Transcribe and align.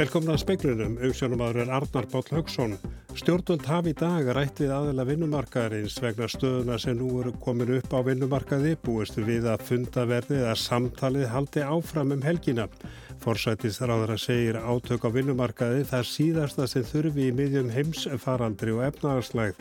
Velkomna 0.00 0.32
að 0.32 0.40
speiklunum, 0.40 0.94
auðsjónumadur 1.04 1.58
er 1.60 1.70
Arnar 1.76 2.06
Báll 2.08 2.30
Haugsson. 2.32 2.78
Stjórnvöld 3.20 3.66
hafi 3.68 3.92
í 3.92 3.96
dag 4.00 4.30
rætt 4.32 4.62
við 4.62 4.70
aðila 4.72 5.04
vinnumarkaðarins 5.04 5.98
vegna 6.00 6.28
stöðuna 6.32 6.78
sem 6.80 6.96
nú 6.96 7.10
eru 7.20 7.34
komin 7.44 7.74
upp 7.76 7.92
á 7.92 8.00
vinnumarkaði 8.06 8.78
búistu 8.80 9.26
við 9.26 9.50
að 9.52 9.66
fundaverðið 9.68 10.46
að 10.48 10.58
samtalið 10.62 11.28
haldi 11.34 11.66
áfram 11.68 12.16
um 12.16 12.24
helgina. 12.24 12.64
Forsættisráðara 13.20 14.16
segir 14.16 14.56
átök 14.56 15.04
á 15.04 15.12
vinnumarkaði 15.18 15.84
það 15.92 16.08
síðasta 16.14 16.72
sem 16.72 16.88
þurfi 16.94 17.28
í 17.28 17.36
miðjum 17.36 17.68
heimsfarandri 17.76 18.78
og 18.78 18.86
efnaðarslægð. 18.88 19.60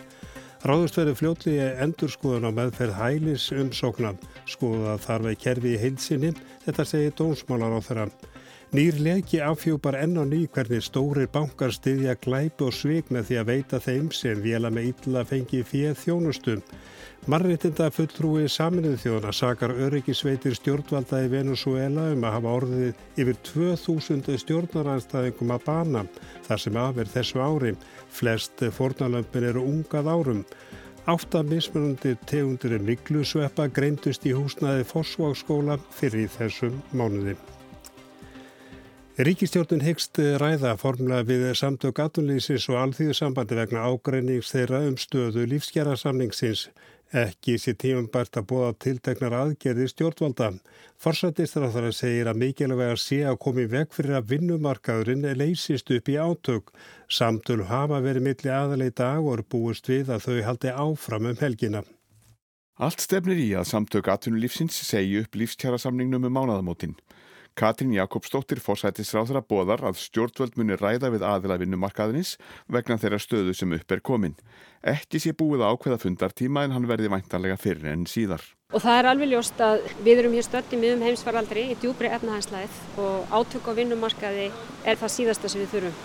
Ráðust 0.63 1.03
verið 1.03 1.19
fljótlega 1.19 1.71
endurskoðun 1.83 2.47
á 2.47 2.51
meðferð 2.55 2.95
hælis 2.95 3.51
umsóknan. 3.51 4.23
Skoða 4.47 4.95
þarf 5.03 5.33
að 5.33 5.41
kerfi 5.43 5.75
í 5.75 5.83
heilsinni, 5.83 6.31
þetta 6.63 6.87
segir 6.87 7.17
dónsmálar 7.19 7.75
á 7.75 7.79
þeirra. 7.83 8.11
Nýr 8.69 8.99
leki 9.01 9.39
afhjúpar 9.41 9.95
enn 9.97 10.19
og 10.21 10.27
ný 10.29 10.43
hvernig 10.53 10.83
stórir 10.85 11.25
bankar 11.33 11.71
styðja 11.73 12.13
glæpi 12.21 12.67
og 12.67 12.75
með 13.09 13.23
því 13.25 13.37
að 13.41 13.47
veita 13.47 13.79
þeim 13.81 14.11
sem 14.13 14.43
vela 14.43 14.69
með 14.69 14.91
illa 14.91 15.23
fengi 15.25 15.63
fyrir 15.65 15.97
þjónustum. 15.97 16.61
Marritinda 17.25 17.89
fulltrúi 17.89 18.45
saminuð 18.45 18.99
þjóðana 19.01 19.33
sakar 19.33 19.73
öryggisveitir 19.73 20.53
stjórnvalda 20.53 21.23
í 21.25 21.33
Venezuela 21.33 22.11
um 22.13 22.29
að 22.29 22.35
hafa 22.37 22.53
orðið 22.59 22.93
yfir 23.17 23.41
2000 23.49 24.37
stjórnaranstæðingum 24.45 25.57
að 25.57 25.65
bana 25.65 26.07
þar 26.45 26.65
sem 26.67 26.81
afverð 26.85 27.17
þessu 27.17 27.41
ári. 27.41 27.75
Flest 28.13 28.61
fornalömpin 28.77 29.49
eru 29.49 29.65
ungað 29.65 30.13
árum. 30.13 30.45
Átta 31.09 31.41
mismunandi 31.41 32.19
tegundir 32.29 32.77
miklu 32.77 33.25
sveppa 33.25 33.65
greindust 33.65 34.29
í 34.29 34.37
húsnaði 34.37 34.85
Fossváksskóla 34.85 35.81
fyrir 35.89 36.29
þessum 36.37 36.83
mánuði. 36.93 37.33
Ríkistjórnun 39.19 39.81
hegst 39.83 40.15
ræða 40.39 40.77
formlega 40.79 41.25
við 41.27 41.41
samtök 41.59 41.97
atunlýsins 41.99 42.69
og 42.71 42.77
alþýðusambandi 42.79 43.57
vegna 43.57 43.81
ágreinings 43.91 44.53
þeirra 44.53 44.79
um 44.87 44.95
stöðu 44.95 45.43
lífsgerðarsamningsins. 45.51 46.61
Ekki 47.11 47.57
sé 47.59 47.73
tíum 47.75 48.07
bært 48.13 48.39
að 48.39 48.47
búa 48.53 48.69
tiltegnar 48.79 49.35
aðgerði 49.41 49.89
stjórnvalda. 49.91 50.53
Það 51.03 51.89
segir 51.97 52.31
að 52.31 52.39
mikilvæg 52.45 52.93
að 52.93 53.03
sé 53.03 53.19
að 53.27 53.41
komi 53.43 53.67
veg 53.67 53.91
fyrir 53.91 54.21
að 54.21 54.31
vinnumarkaðurinn 54.31 55.27
leysist 55.35 55.91
upp 55.91 56.07
í 56.07 56.15
átök. 56.15 56.71
Samtölu 57.11 57.67
hafa 57.67 57.99
verið 57.99 58.23
milli 58.29 58.55
aðalegi 58.55 58.95
dag 59.03 59.19
og 59.19 59.33
eru 59.33 59.47
búist 59.51 59.91
við 59.91 60.15
að 60.15 60.29
þau 60.29 60.41
haldi 60.47 60.71
áfram 60.71 61.27
um 61.33 61.43
helgina. 61.43 61.83
Allt 62.79 63.03
stefnir 63.03 63.35
í 63.35 63.51
að 63.51 63.67
samtök 63.67 64.07
atunlýfsins 64.07 64.79
segi 64.87 65.25
upp 65.25 65.35
lífskjærasamningnum 65.35 66.31
um 66.31 66.37
mánaðamótin. 66.39 66.95
Katrín 67.57 67.93
Jakobsdóttir 67.95 68.61
fórsætisráðra 68.63 69.41
bóðar 69.43 69.81
að 69.89 69.97
stjórnvöld 70.03 70.55
muni 70.59 70.77
ræða 70.79 71.09
við 71.13 71.25
aðila 71.27 71.57
vinnumarkaðinins 71.59 72.37
vegna 72.71 72.97
þeirra 73.01 73.19
stöðu 73.19 73.55
sem 73.57 73.73
upp 73.75 73.91
er 73.91 74.01
komin. 74.05 74.35
Ekki 74.85 75.19
sé 75.19 75.33
búið 75.33 75.65
ákveða 75.67 75.99
fundartíma 76.05 76.63
en 76.63 76.75
hann 76.77 76.87
verði 76.87 77.11
væntanlega 77.11 77.59
fyrir 77.59 77.91
enn 77.91 78.07
síðar. 78.07 78.43
Og 78.69 78.83
það 78.83 78.99
er 78.99 79.09
alveg 79.11 79.31
ljóst 79.33 79.61
að 79.65 79.79
við 80.05 80.21
erum 80.21 80.35
hér 80.37 80.45
stötti 80.45 80.77
miðum 80.79 81.05
heimsfaraldri 81.07 81.63
í 81.71 81.77
djúbri 81.81 82.11
efnahænslæð 82.13 82.81
og 83.01 83.33
átök 83.33 83.65
á 83.65 83.73
vinnumarkaði 83.81 84.51
er 84.85 84.99
það 85.01 85.15
síðasta 85.15 85.49
sem 85.49 85.65
við 85.65 85.73
þurfum 85.73 85.97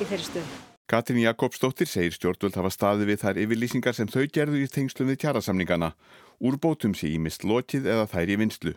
í 0.00 0.08
þeirri 0.08 0.30
stöðu. 0.30 0.62
Katrín 0.86 1.18
Jakobsdóttir 1.18 1.88
segir 1.90 2.14
stjórnvöld 2.14 2.56
hafa 2.56 2.70
staði 2.70 3.08
við 3.08 3.22
þær 3.24 3.40
yfirlýsingar 3.42 3.96
sem 3.98 4.06
þau 4.06 4.22
gerðu 4.30 4.60
í 4.62 4.68
tengslum 4.70 5.10
við 5.10 5.24
tjarasamningana. 5.24 5.92
Úrbótum 6.38 6.94
sé 6.94 7.10
í 7.10 7.18
mist 7.18 7.42
lokið 7.42 7.88
eða 7.90 8.04
þær 8.12 8.30
í 8.30 8.36
vinslu. 8.38 8.74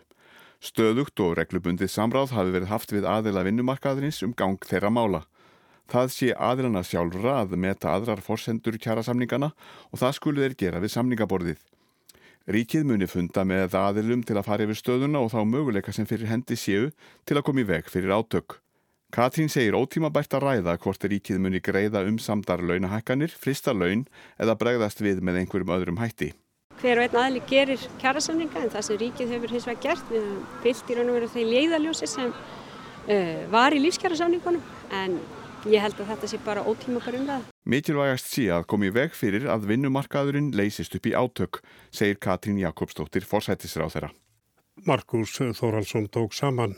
Stöðugt 0.60 1.16
og 1.24 1.38
reglubundið 1.38 1.88
samráð 1.88 2.34
hafi 2.36 2.50
verið 2.52 2.68
haft 2.68 2.90
við 2.92 3.06
aðila 3.08 3.46
vinnumarkaðurins 3.46 4.18
um 4.26 4.34
gang 4.36 4.60
þeirra 4.60 4.90
mála. 4.92 5.20
Það 5.88 6.10
sé 6.12 6.28
aðilana 6.36 6.82
sjálfra 6.84 7.38
að 7.40 7.54
meta 7.62 7.94
aðrar 7.94 8.20
forsendur 8.20 8.76
kjærasamningana 8.76 9.54
og 9.88 10.02
það 10.02 10.16
skulu 10.18 10.44
þeir 10.44 10.56
gera 10.60 10.82
við 10.82 10.92
samningaborðið. 10.94 11.62
Ríkið 12.50 12.84
muni 12.90 13.08
funda 13.08 13.46
með 13.48 13.78
aðilum 13.80 14.26
til 14.26 14.36
að 14.36 14.46
fara 14.50 14.66
yfir 14.66 14.78
stöðuna 14.82 15.24
og 15.24 15.32
þá 15.32 15.40
möguleika 15.48 15.96
sem 15.96 16.08
fyrir 16.08 16.28
hendi 16.28 16.60
séu 16.60 16.92
til 17.24 17.40
að 17.40 17.46
koma 17.48 17.64
í 17.64 17.68
veg 17.72 17.88
fyrir 17.88 18.12
átök. 18.12 18.58
Katrín 19.10 19.48
segir 19.50 19.78
ótíma 19.80 20.12
bært 20.12 20.36
að 20.36 20.44
ræða 20.44 20.76
hvort 20.84 21.08
ríkið 21.08 21.40
muni 21.40 21.64
greiða 21.64 22.04
um 22.06 22.20
samdar 22.20 22.60
launahækkanir, 22.60 23.32
frista 23.32 23.72
laun 23.72 24.04
eða 24.36 24.60
bregðast 24.60 25.00
við 25.00 25.24
með 25.24 25.40
einhverjum 25.40 25.74
öðrum 25.78 26.04
hætti 26.04 26.34
hver 26.80 27.00
og 27.00 27.06
einn 27.06 27.20
aðli 27.20 27.42
gerir 27.48 27.82
kjærasamninga 28.00 28.62
en 28.62 28.72
það 28.72 28.86
sem 28.86 29.00
ríkið 29.00 29.34
hefur 29.34 29.52
hins 29.54 29.68
vegar 29.68 29.82
gert 29.84 30.12
við 30.12 30.24
höfum 30.24 30.62
fyllt 30.64 30.90
í 30.90 30.96
raun 30.96 31.10
og 31.10 31.18
veru 31.18 31.28
þeir 31.34 31.50
leiðaljósi 31.54 32.08
sem 32.10 32.32
uh, 32.32 33.42
var 33.52 33.76
í 33.76 33.82
lífskjærasamningunum 33.84 34.62
en 35.00 35.18
ég 35.68 35.84
held 35.84 35.98
að 36.00 36.12
þetta 36.14 36.30
sé 36.30 36.40
bara 36.44 36.64
ótímakar 36.64 37.18
um 37.18 37.26
það. 37.28 37.48
Mikilvægast 37.68 38.30
sé 38.32 38.46
að 38.54 38.64
komi 38.72 38.92
veg 38.94 39.12
fyrir 39.16 39.48
að 39.52 39.68
vinnumarkaðurinn 39.70 40.52
leysist 40.56 40.96
upp 40.96 41.08
í 41.10 41.12
átök, 41.12 41.60
segir 41.92 42.16
Katrín 42.22 42.60
Jakobsdóttir 42.62 43.26
forsættisráð 43.28 43.96
þeirra. 43.96 44.10
Markus 44.88 45.36
Þóraldsson 45.36 46.08
tók 46.08 46.32
saman. 46.32 46.74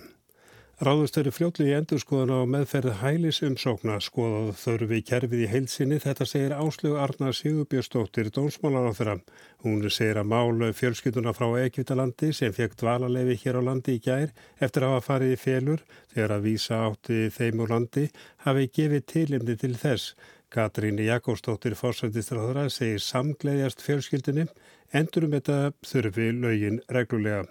Ráðust 0.80 1.18
eru 1.20 1.30
fljótlega 1.30 1.68
í 1.68 1.74
endurskoðuna 1.76 2.38
á 2.42 2.44
meðferð 2.48 2.94
hælis 3.02 3.42
umsókna 3.44 3.98
skoðað 4.00 4.54
þörfi 4.56 5.00
kerfið 5.04 5.42
í 5.44 5.48
heilsinni 5.52 5.98
þetta 6.00 6.26
segir 6.26 6.54
Áslögu 6.56 6.96
Arnar 6.98 7.36
Sigurbjörnsdóttir 7.36 8.30
dónsmálar 8.32 8.88
á 8.88 8.92
þeirra. 8.96 9.18
Hún 9.62 9.84
segir 9.92 10.18
að 10.22 10.32
málu 10.32 10.72
fjölskylduna 10.72 11.36
frá 11.36 11.46
Ekvitalandi 11.60 12.32
sem 12.32 12.56
fekk 12.56 12.78
dvalarlefi 12.80 13.36
hér 13.44 13.60
á 13.60 13.62
landi 13.68 13.98
í 13.98 14.02
gær 14.02 14.32
eftir 14.58 14.88
að 14.88 14.96
hafa 14.96 15.06
farið 15.10 15.36
í 15.36 15.40
félur 15.44 15.86
þegar 16.14 16.36
að 16.38 16.44
vísa 16.48 16.82
átti 16.88 17.22
þeim 17.36 17.62
úr 17.62 17.76
landi 17.76 18.08
hafi 18.48 18.68
gefið 18.80 19.08
tilimni 19.12 19.58
til 19.60 19.74
þess. 19.76 20.16
Katríni 20.52 21.06
Jakobsdóttir 21.06 21.76
þeirra 21.76 22.68
segir 22.72 23.00
samgleðjast 23.00 23.84
fjölskyldunni 23.84 24.48
endurum 24.92 25.36
þetta 25.36 25.72
þurfi 25.84 26.32
lögin 26.32 26.82
reglulega. 26.88 27.46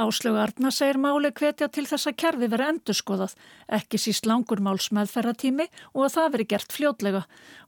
Áslögu 0.00 0.40
Arna 0.40 0.70
segir 0.72 0.96
máli 0.96 1.28
hvetja 1.36 1.68
til 1.68 1.84
þess 1.84 2.08
að 2.08 2.16
kerfi 2.22 2.48
veri 2.48 2.68
endurskoðað, 2.70 3.34
ekki 3.76 4.00
síst 4.00 4.28
langur 4.28 4.62
máls 4.64 4.88
meðferratími 4.96 5.66
og 5.92 6.06
að 6.06 6.14
það 6.16 6.32
veri 6.36 6.48
gert 6.54 6.72
fljótlega. 6.72 7.22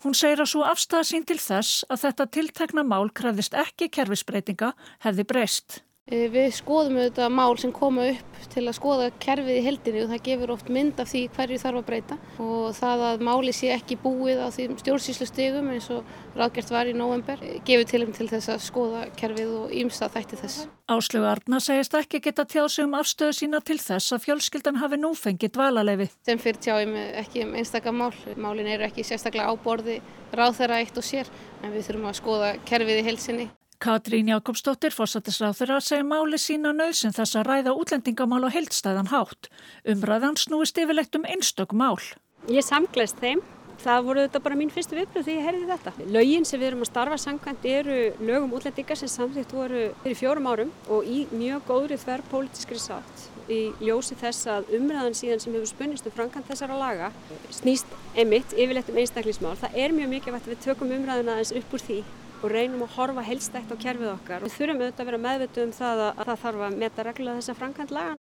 Hún 0.07 0.17
segir 0.17 0.41
að 0.41 0.53
svo 0.55 0.65
afstæða 0.65 1.09
sín 1.11 1.29
til 1.29 1.41
þess 1.43 1.85
að 1.93 2.05
þetta 2.07 2.31
tiltekna 2.39 2.89
mál 2.89 3.13
krefðist 3.13 3.57
ekki 3.67 3.91
kerfisbreytinga 3.93 4.73
hefði 5.05 5.29
breyst. 5.29 5.83
Eh, 6.11 6.27
við 6.29 6.49
skoðum 6.57 6.97
auðvitað 6.99 7.29
mál 7.31 7.53
sem 7.63 7.71
koma 7.71 8.09
upp 8.11 8.39
til 8.51 8.65
að 8.67 8.75
skoða 8.75 9.05
kerfið 9.23 9.59
í 9.61 9.61
heldinu 9.63 10.01
og 10.03 10.09
það 10.11 10.25
gefur 10.27 10.51
oft 10.57 10.73
mynd 10.75 10.99
af 10.99 11.09
því 11.13 11.21
hverju 11.37 11.59
þarf 11.63 11.79
að 11.79 11.87
breyta 11.87 12.19
og 12.43 12.75
það 12.75 13.05
að 13.07 13.23
máli 13.29 13.55
sé 13.55 13.71
ekki 13.71 13.97
búið 14.03 14.43
á 14.43 14.51
því 14.51 14.67
stjórnsýslu 14.83 15.29
stegum 15.31 15.71
eins 15.71 15.87
og 15.95 16.11
ráðgert 16.35 16.75
var 16.75 16.91
í 16.91 16.97
november 16.99 17.39
eh, 17.47 17.61
gefur 17.63 17.87
til 17.93 18.03
um 18.09 18.13
til 18.19 18.27
þess 18.33 18.51
að 18.51 18.67
skoða 18.67 19.05
kerfið 19.15 19.55
og 19.61 19.79
ýmsta 19.79 20.11
þætti 20.11 20.41
þess. 20.43 20.67
Áslögu 20.91 21.31
Arna 21.31 21.63
segist 21.63 21.95
ekki 21.95 22.21
geta 22.27 22.49
tjáð 22.51 22.69
sig 22.75 22.91
um 22.91 22.99
afstöðu 22.99 23.39
sína 23.39 23.63
til 23.63 23.79
þess 23.79 24.19
að 24.19 24.27
fjölskyldan 24.27 24.83
hafi 24.83 24.99
nú 24.99 25.15
fengið 25.15 25.55
dvalalefi. 25.55 26.11
Sem 26.27 26.43
fyrir 26.43 26.61
tjáum 26.67 26.99
ekki 26.99 27.47
um 27.47 27.55
einstakar 27.63 27.95
mál. 27.95 28.13
Málin 28.35 28.75
eru 28.75 28.91
ekki 28.91 29.07
sérstaklega 29.07 29.55
áborði 29.55 30.03
ráð 30.35 30.61
þeirra 30.61 30.83
eitt 30.83 30.99
og 30.99 31.07
sér 31.07 31.31
en 31.63 31.71
við 31.71 31.93
þurfum 31.93 32.11
að 32.11 32.23
skoða 32.25 32.55
kerfið 32.67 33.05
í 33.07 33.11
helsinni. 33.13 33.53
Katrín 33.83 34.29
Jakobsdóttir, 34.31 34.95
fórsættisráþur 34.95 35.73
að 35.75 35.81
segja 35.83 36.05
máli 36.07 36.39
sína 36.39 36.71
nöðsinn 36.71 37.15
þess 37.17 37.35
að 37.41 37.49
ræða 37.49 37.73
útlendingamál 37.75 38.45
og 38.47 38.53
heildstæðan 38.55 39.11
hátt. 39.11 39.49
Umræðan 39.91 40.39
snúist 40.39 40.79
yfirlegt 40.79 41.19
um 41.19 41.27
einstök 41.27 41.75
mál. 41.75 41.99
Ég 42.47 42.63
samgleist 42.63 43.19
þeim. 43.19 43.43
Það 43.83 44.07
voru 44.07 44.23
þetta 44.23 44.43
bara 44.45 44.61
mín 44.61 44.71
fyrstu 44.71 44.95
viðbröð 44.95 45.27
því 45.27 45.35
ég 45.35 45.49
heyrði 45.49 45.67
þetta. 45.73 45.93
Lögin 46.15 46.47
sem 46.47 46.63
við 46.63 46.69
erum 46.69 46.87
að 46.87 46.91
starfa 46.93 47.19
samkvæmt 47.25 47.69
eru 47.73 47.99
lögum 48.23 48.55
útlendingar 48.55 49.01
sem 49.03 49.11
samþýtt 49.11 49.57
voru 49.59 49.85
fyrir 50.05 50.19
fjórum 50.21 50.47
árum 50.53 50.73
og 50.87 51.03
í 51.03 51.25
mjög 51.35 51.67
góðri 51.73 51.99
þverr 52.05 52.27
pólitískri 52.31 52.79
sátt 52.79 53.29
í 53.51 53.61
ljósi 53.83 54.15
þess 54.23 54.47
að 54.47 54.71
umræðan 54.79 55.19
síðan 55.19 55.43
sem 55.43 55.57
hefur 55.59 55.73
spunnist 55.73 56.07
um 56.07 56.15
framkvæmt 56.15 56.47
þessara 56.53 56.79
laga 56.79 57.11
snýst 57.51 57.91
einmitt 58.15 58.55
yfirlegt 58.55 58.95
um 58.95 59.03
einstaklismál. 59.03 59.59
Það 59.59 59.81
er 59.83 59.97
mjög 59.99 60.15
mikilvægt 60.15 60.47
að 60.47 60.55
við 60.55 60.67
tökum 60.69 60.95
umræðina 61.01 61.41
aðeins 61.41 61.57
upp 61.59 61.75
úr 61.75 61.89
því 61.91 62.05
og 62.43 62.51
reynum 62.51 62.85
að 62.87 62.95
horfa 62.97 63.25
helstækt 63.27 63.73
á 63.73 63.77
kerfið 63.87 64.13
okkar. 64.17 64.45
Við 64.45 64.57
þurfum 64.59 64.83
auðvitað 64.83 65.05
að 65.05 65.11
vera 65.11 65.23
meðvituð 65.27 65.65
um 65.65 65.75
það 65.79 66.05
að 66.09 66.23
það 66.27 66.43
þarf 66.45 66.67
að 66.67 66.79
meta 66.83 67.07
reglulega 67.09 67.41
þessa 67.41 67.59
framkvæmt 67.61 67.95
lagan. 67.97 68.21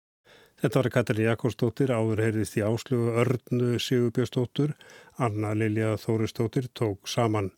Þetta 0.61 0.77
var 0.77 0.91
Katalí 0.93 1.25
Jakobsdóttir, 1.25 1.91
áður 1.95 2.21
heyrðist 2.21 2.59
í 2.59 2.65
áslugu 2.67 3.15
Örnu 3.23 3.79
Sigurbjörnsdóttur, 3.81 4.75
Anna 5.17 5.55
Lilja 5.57 5.95
Þóristóttir 5.97 6.69
tók 6.77 7.09
saman. 7.09 7.49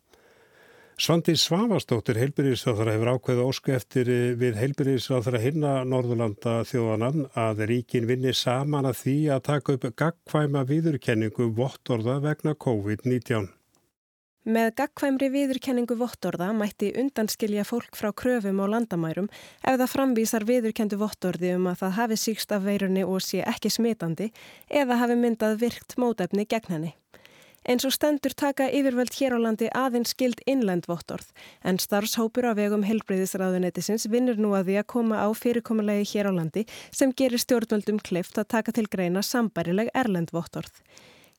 Svandi 1.02 1.32
Svavastóttir 1.40 2.18
heilbyrðisráþara 2.20 2.92
hefur 2.94 3.10
ákveðu 3.16 3.46
ósku 3.48 3.72
eftir 3.74 4.06
við 4.38 4.58
heilbyrðisráþara 4.60 5.40
hinna 5.42 5.72
Norðurlanda 5.88 6.60
þjóðanan 6.68 7.24
að 7.34 7.64
ríkin 7.72 8.06
vinni 8.06 8.34
saman 8.36 8.86
að 8.86 9.00
því 9.00 9.16
að 9.34 9.42
taka 9.48 9.74
upp 9.74 9.88
gagkvæma 9.98 10.62
viðurkenningu 10.68 11.48
vottorða 11.58 12.20
vegna 12.22 12.54
COVID-19. 12.54 13.50
Með 14.42 14.72
gagkvæmri 14.74 15.28
viðurkenningu 15.30 15.94
vottorða 16.00 16.48
mætti 16.50 16.88
undanskilja 16.98 17.62
fólk 17.62 17.94
frá 17.94 18.08
kröfum 18.10 18.58
á 18.58 18.66
landamærum 18.72 19.28
ef 19.62 19.76
það 19.76 19.92
framvísar 19.92 20.44
viðurkendu 20.48 20.98
vottorði 20.98 21.52
um 21.54 21.68
að 21.70 21.76
það 21.84 21.92
hafi 21.98 22.16
síkst 22.18 22.54
af 22.56 22.64
veirunni 22.66 23.04
og 23.06 23.22
sé 23.22 23.44
ekki 23.46 23.70
smitandi 23.70 24.32
eða 24.66 24.96
hafi 24.98 25.14
myndað 25.20 25.60
virkt 25.60 25.94
mótefni 25.94 26.42
gegn 26.50 26.74
henni. 26.74 26.90
Eins 27.62 27.86
og 27.86 27.94
stendur 27.94 28.34
taka 28.34 28.66
yfirvöld 28.66 29.14
hér 29.14 29.38
á 29.38 29.46
landi 29.46 29.70
aðeins 29.70 30.10
skild 30.16 30.42
innlend 30.50 30.90
vottorð 30.90 31.30
en 31.62 31.78
starfshópur 31.78 32.50
á 32.50 32.58
vegum 32.58 32.82
helbreyðisraðunetisins 32.82 34.08
vinnur 34.10 34.42
nú 34.42 34.56
að 34.58 34.72
því 34.72 34.78
að 34.82 34.90
koma 34.90 35.22
á 35.22 35.30
fyrirkomulegi 35.30 36.16
hér 36.16 36.34
á 36.34 36.42
landi 36.42 36.66
sem 36.90 37.14
gerir 37.14 37.38
stjórnvöldum 37.38 38.02
klift 38.02 38.42
að 38.42 38.50
taka 38.58 38.74
til 38.74 38.90
greina 38.90 39.22
sambærileg 39.22 39.94
erlend 39.94 40.34
vottorð. 40.34 40.74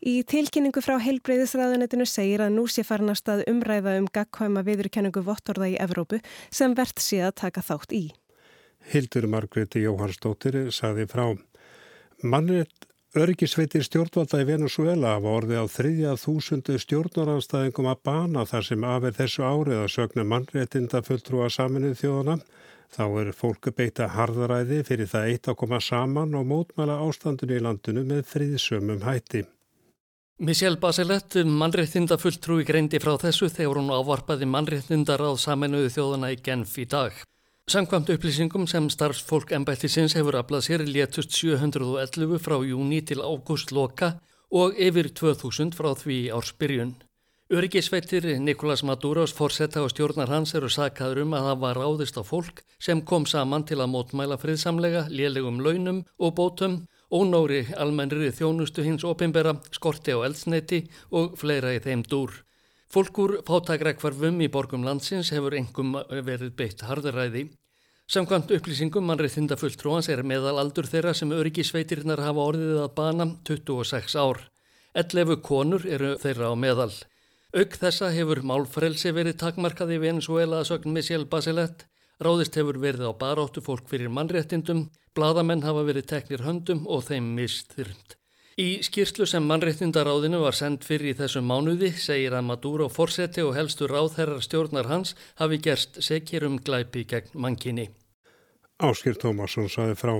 Í 0.03 0.17
tilkynningu 0.27 0.81
frá 0.83 0.97
heilbreyðisræðunetinu 0.99 2.03
segir 2.09 2.41
að 2.43 2.57
nú 2.57 2.65
sé 2.67 2.83
farin 2.83 3.13
að 3.13 3.45
umræða 3.47 3.93
um 4.01 4.09
gagkvæma 4.11 4.65
viðurkenningu 4.67 5.23
vottorða 5.23 5.69
í 5.71 5.77
Evrópu 5.79 6.19
sem 6.51 6.73
verðt 6.75 6.99
sé 6.99 7.21
að 7.23 7.37
taka 7.39 7.63
þátt 7.63 7.95
í. 7.95 8.03
Hildur 8.91 9.29
Margreti 9.31 9.85
Jóhansdóttir 9.85 10.57
saði 10.75 11.07
frá. 11.07 11.37
Mannrétt 12.19 12.89
örgisveitir 13.15 13.85
stjórnvalda 13.87 14.41
í 14.43 14.49
Venezuela 14.49 15.15
var 15.23 15.39
orðið 15.39 15.63
á 15.63 15.65
þriðja 15.71 16.17
þúsundu 16.19 16.77
stjórnaranstæðingum 16.83 17.89
að 17.93 18.03
bana 18.03 18.43
þar 18.49 18.67
sem 18.73 18.83
aðverð 18.83 19.23
þessu 19.23 19.47
árið 19.47 19.81
að 19.85 19.91
sögna 19.95 20.27
mannréttinda 20.27 21.03
fulltrúa 21.07 21.47
saminuð 21.47 21.95
þjóðana. 22.03 22.39
Þá 22.91 23.03
er 23.23 23.31
fólku 23.31 23.71
beita 23.71 24.11
harðaræði 24.17 24.83
fyrir 24.83 25.07
það 25.15 25.31
eitt 25.31 25.47
að 25.47 25.59
koma 25.63 25.79
saman 25.79 26.35
og 26.35 26.49
mótmæla 26.51 26.99
ástandinu 27.07 27.55
í 27.55 27.63
landinu 27.63 28.03
með 28.11 28.25
friðsömmum 28.35 29.05
hætti. 29.07 29.47
Michelle 30.43 30.75
Bachelet, 30.75 31.37
mannréttinda 31.47 32.17
fulltrúi 32.19 32.65
greindi 32.67 32.99
frá 32.99 33.13
þessu 33.15 33.47
þegar 33.47 33.77
hún 33.79 33.93
ávarpaði 33.95 34.43
mannréttindar 34.51 35.21
á 35.23 35.31
saminuðu 35.39 35.91
þjóðana 35.93 36.33
í 36.33 36.39
Genf 36.43 36.73
í 36.81 36.83
dag. 36.83 37.15
Samkvæmt 37.71 38.11
upplýsingum 38.11 38.65
sem 38.67 38.89
starfsfólk 38.91 39.53
embættisins 39.55 40.17
hefur 40.17 40.35
aflað 40.41 40.65
sér 40.65 40.83
létust 40.83 41.31
711 41.31 42.43
frá 42.43 42.57
júni 42.59 42.99
til 43.07 43.23
ágúst 43.23 43.71
loka 43.71 44.17
og 44.51 44.75
yfir 44.75 45.13
2000 45.15 45.71
frá 45.79 45.93
því 45.95 46.19
ársbyrjun. 46.35 46.91
Öryggisveitir 47.47 48.27
Nikolas 48.43 48.83
Maduros 48.83 49.31
fórsetta 49.31 49.79
og 49.79 49.93
stjórnar 49.95 50.27
hans 50.27 50.51
eru 50.59 50.67
sakaður 50.67 51.23
um 51.23 51.37
að 51.39 51.47
það 51.47 51.63
var 51.63 51.79
ráðist 51.79 52.19
á 52.19 52.23
fólk 52.27 52.65
sem 52.83 52.99
kom 52.99 53.23
saman 53.23 53.63
til 53.63 53.79
að 53.79 53.93
mótmæla 53.95 54.35
friðsamlega, 54.43 55.07
lélegum 55.07 55.63
launum 55.63 56.03
og 56.19 56.35
bótum 56.35 56.81
ónóri 57.13 57.61
almennri 57.77 58.31
þjónustu 58.33 58.83
hins 58.85 59.05
opimbera, 59.05 59.53
skorti 59.71 60.15
á 60.17 60.25
eldsneiti 60.25 60.83
og 61.13 61.37
fleira 61.37 61.75
í 61.75 61.81
þeim 61.83 62.01
dúr. 62.09 62.33
Fólkur 62.93 63.39
fátagrækvarfum 63.47 64.41
í 64.45 64.49
borgum 64.53 64.83
landsins 64.85 65.31
hefur 65.33 65.55
engum 65.57 65.95
verið 66.09 66.51
beitt 66.57 66.83
harðaræði. 66.85 67.47
Samkvæmt 68.09 68.51
upplýsingum 68.57 69.05
mannreiðinda 69.07 69.55
fulltróans 69.57 70.09
er 70.11 70.21
meðalaldur 70.27 70.89
þeirra 70.91 71.13
sem 71.17 71.31
öryggisveitirnar 71.33 72.21
hafa 72.21 72.49
orðið 72.51 72.81
að 72.83 72.91
bana 72.97 73.27
26 73.49 74.17
ár. 74.19 74.43
11 74.93 75.39
konur 75.41 75.87
eru 75.89 76.13
þeirra 76.21 76.51
á 76.51 76.55
meðal. 76.59 76.91
Auk 77.53 77.77
þessa 77.77 78.11
hefur 78.13 78.43
málfrelsi 78.45 79.13
verið 79.13 79.39
takmarkað 79.41 79.95
í 79.95 80.01
Venezuela 80.03 80.61
að 80.61 80.69
sögn 80.71 80.93
Michelle 80.93 81.29
Bachelet 81.29 81.87
Ráðist 82.23 82.55
hefur 82.55 82.77
verið 82.79 83.09
á 83.09 83.11
baróttu 83.19 83.59
fólk 83.63 83.89
fyrir 83.91 84.11
mannréttindum, 84.13 84.85
bladamenn 85.17 85.63
hafa 85.65 85.81
verið 85.83 86.05
teknir 86.11 86.43
höndum 86.45 86.85
og 86.87 87.01
þeim 87.09 87.33
mistyrnd. 87.35 88.15
Í 88.53 88.83
skýrslu 88.85 89.25
sem 89.27 89.43
mannréttindaráðinu 89.49 90.39
var 90.43 90.55
sendt 90.55 90.85
fyrir 90.87 91.11
í 91.11 91.17
þessum 91.17 91.49
mánuði 91.49 91.89
segir 91.97 92.35
að 92.37 92.45
Maduro 92.51 92.87
fórseti 92.87 93.43
og 93.43 93.55
helstu 93.57 93.89
ráðherrar 93.89 94.45
stjórnar 94.45 94.87
hans 94.91 95.15
hafi 95.41 95.59
gerst 95.65 95.99
sekir 96.05 96.45
um 96.47 96.59
glæpi 96.61 97.03
gegn 97.09 97.33
mankinni. 97.33 97.89
Áskir 98.79 99.17
Tómasson 99.19 99.67
saði 99.73 99.97
frá. 99.99 100.15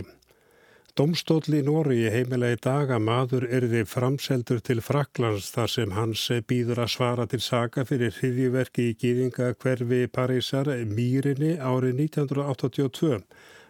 Domstóli 0.93 1.57
í 1.57 1.65
Nóri 1.65 2.03
heimilega 2.13 2.53
í 2.53 2.57
dag 2.61 2.91
að 2.93 2.99
maður 3.01 3.45
erði 3.57 3.79
framseldur 3.89 4.59
til 4.61 4.75
Fraklands 4.85 5.47
þar 5.55 5.71
sem 5.73 5.95
hans 5.95 6.25
býður 6.45 6.83
að 6.83 6.91
svara 6.93 7.25
til 7.31 7.39
saga 7.41 7.81
fyrir 7.89 8.13
hriðjuverki 8.19 8.85
í 8.91 8.93
gýðinga 9.01 9.47
hverfi 9.63 10.03
Parísar 10.13 10.69
Mýrinni 10.91 11.55
árið 11.57 12.03
1982. 12.03 13.19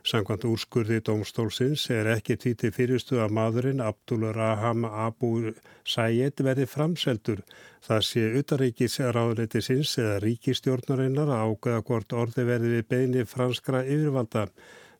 Samkvæmt 0.03 0.49
úrskurði 0.51 0.99
domstólsins 1.07 1.87
er 1.95 2.11
ekki 2.17 2.35
tvíti 2.43 2.73
fyrirstu 2.75 3.23
að 3.23 3.39
maðurinn 3.39 3.79
Abdul 3.87 4.27
Raham 4.35 4.83
Abu 4.83 5.53
Sayed 5.87 6.43
verði 6.43 6.67
framseldur. 6.67 7.39
Það 7.87 8.07
sé 8.11 8.27
utaríkis 8.43 8.99
ráðleitisins 8.99 9.95
eða 9.95 10.19
ríkistjórnarinnar 10.27 11.31
að 11.31 11.47
ágæða 11.47 11.87
hvort 11.87 12.21
orði 12.25 12.49
verði 12.51 12.77
við 12.77 12.87
beini 12.91 13.23
franskra 13.23 13.87
yfirvalda. 13.87 14.49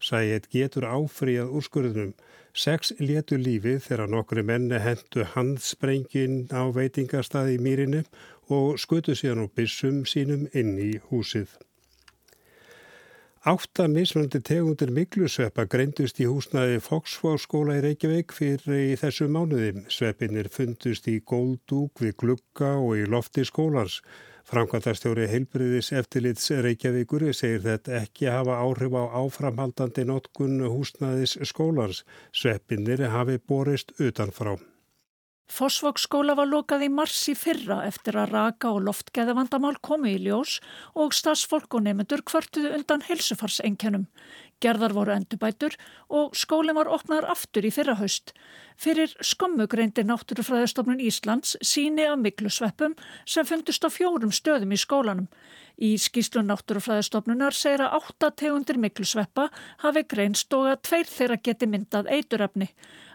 Sæet 0.03 0.49
getur 0.51 0.83
áfríað 0.83 1.51
úrskurðunum. 1.57 2.13
Sex 2.53 2.91
létu 2.99 3.37
lífið 3.39 3.79
þegar 3.87 4.09
nokkru 4.11 4.43
menni 4.45 4.79
hendu 4.83 5.23
handsprengin 5.33 6.49
á 6.51 6.67
veitingarstaði 6.75 7.55
í 7.55 7.61
mýrinu 7.63 8.01
og 8.51 8.75
skutu 8.83 9.15
síðan 9.15 9.45
úr 9.45 9.53
bissum 9.55 10.03
sínum 10.09 10.49
inn 10.51 10.75
í 10.75 10.97
húsið. 11.07 11.53
Átta 13.43 13.89
mismöndi 13.91 14.39
tegundir 14.39 14.91
miklusveppa 14.95 15.65
greindust 15.71 16.19
í 16.23 16.27
húsnaði 16.27 16.77
Foxfóskóla 16.83 17.79
í 17.79 17.81
Reykjavík 17.83 18.31
fyrir 18.31 18.77
í 18.93 18.93
þessu 18.99 19.27
mánuði. 19.27 19.73
Sveppinir 19.91 20.47
fundust 20.51 21.09
í 21.11 21.17
góldúk 21.19 22.03
við 22.05 22.15
glugga 22.21 22.75
og 22.79 23.01
í 23.01 23.07
lofti 23.07 23.43
skólans. 23.47 23.97
Framkvæmtastjóri 24.53 25.23
heilbriðis 25.31 25.87
eftirlits 25.97 26.51
Reykjavíkur 26.61 27.23
segir 27.33 27.63
þetta 27.63 27.95
ekki 28.03 28.27
hafa 28.29 28.59
áhrif 28.61 28.93
á 28.93 29.03
áframhaldandi 29.23 30.03
notkun 30.05 30.59
húsnaðis 30.69 31.39
skólans. 31.49 32.03
Sveppinir 32.37 33.01
hafi 33.09 33.39
borist 33.41 33.95
utanfrá. 33.97 34.59
Fossvóksskóla 35.49 36.35
var 36.37 36.51
lokað 36.51 36.85
í 36.85 36.91
mars 36.93 37.17
í 37.29 37.35
fyrra 37.37 37.79
eftir 37.87 38.19
að 38.21 38.35
raka 38.35 38.69
og 38.77 38.85
loftgeðavandamál 38.85 39.73
komu 39.81 40.13
í 40.13 40.21
ljós 40.21 40.59
og 40.93 41.17
stafsfólk 41.17 41.73
og 41.73 41.87
nefnendur 41.87 42.21
kvörtuðu 42.21 42.75
undan 42.77 43.01
helsufarsenkjönum. 43.09 44.05
Gerðar 44.63 44.95
voru 44.95 45.11
endubætur 45.11 45.75
og 46.07 46.37
skólinn 46.39 46.77
var 46.77 46.91
opnaðar 46.91 47.33
aftur 47.33 47.65
í 47.67 47.71
fyrra 47.73 47.97
haust. 47.99 48.31
Fyrir 48.79 49.11
skommu 49.21 49.67
greindir 49.69 50.07
Náttúrufræðistofnun 50.07 51.03
Íslands 51.03 51.57
síni 51.61 52.07
af 52.07 52.17
miklusveppum 52.21 52.95
sem 53.27 53.45
fundust 53.45 53.83
á 53.83 53.89
fjórum 53.91 54.31
stöðum 54.31 54.73
í 54.73 54.79
skólanum. 54.79 55.27
Í 55.77 55.95
skýslu 55.97 56.43
Náttúrufræðistofnunar 56.47 57.55
segir 57.57 57.83
að 57.85 57.97
átta 57.99 58.31
tegundir 58.43 58.79
miklusveppa 58.81 59.49
hafi 59.83 60.05
greinst 60.09 60.53
og 60.53 60.69
að 60.71 60.83
tveir 60.87 61.09
þeirra 61.09 61.39
geti 61.43 61.69
myndað 61.69 62.11
eituröfni. 62.13 62.69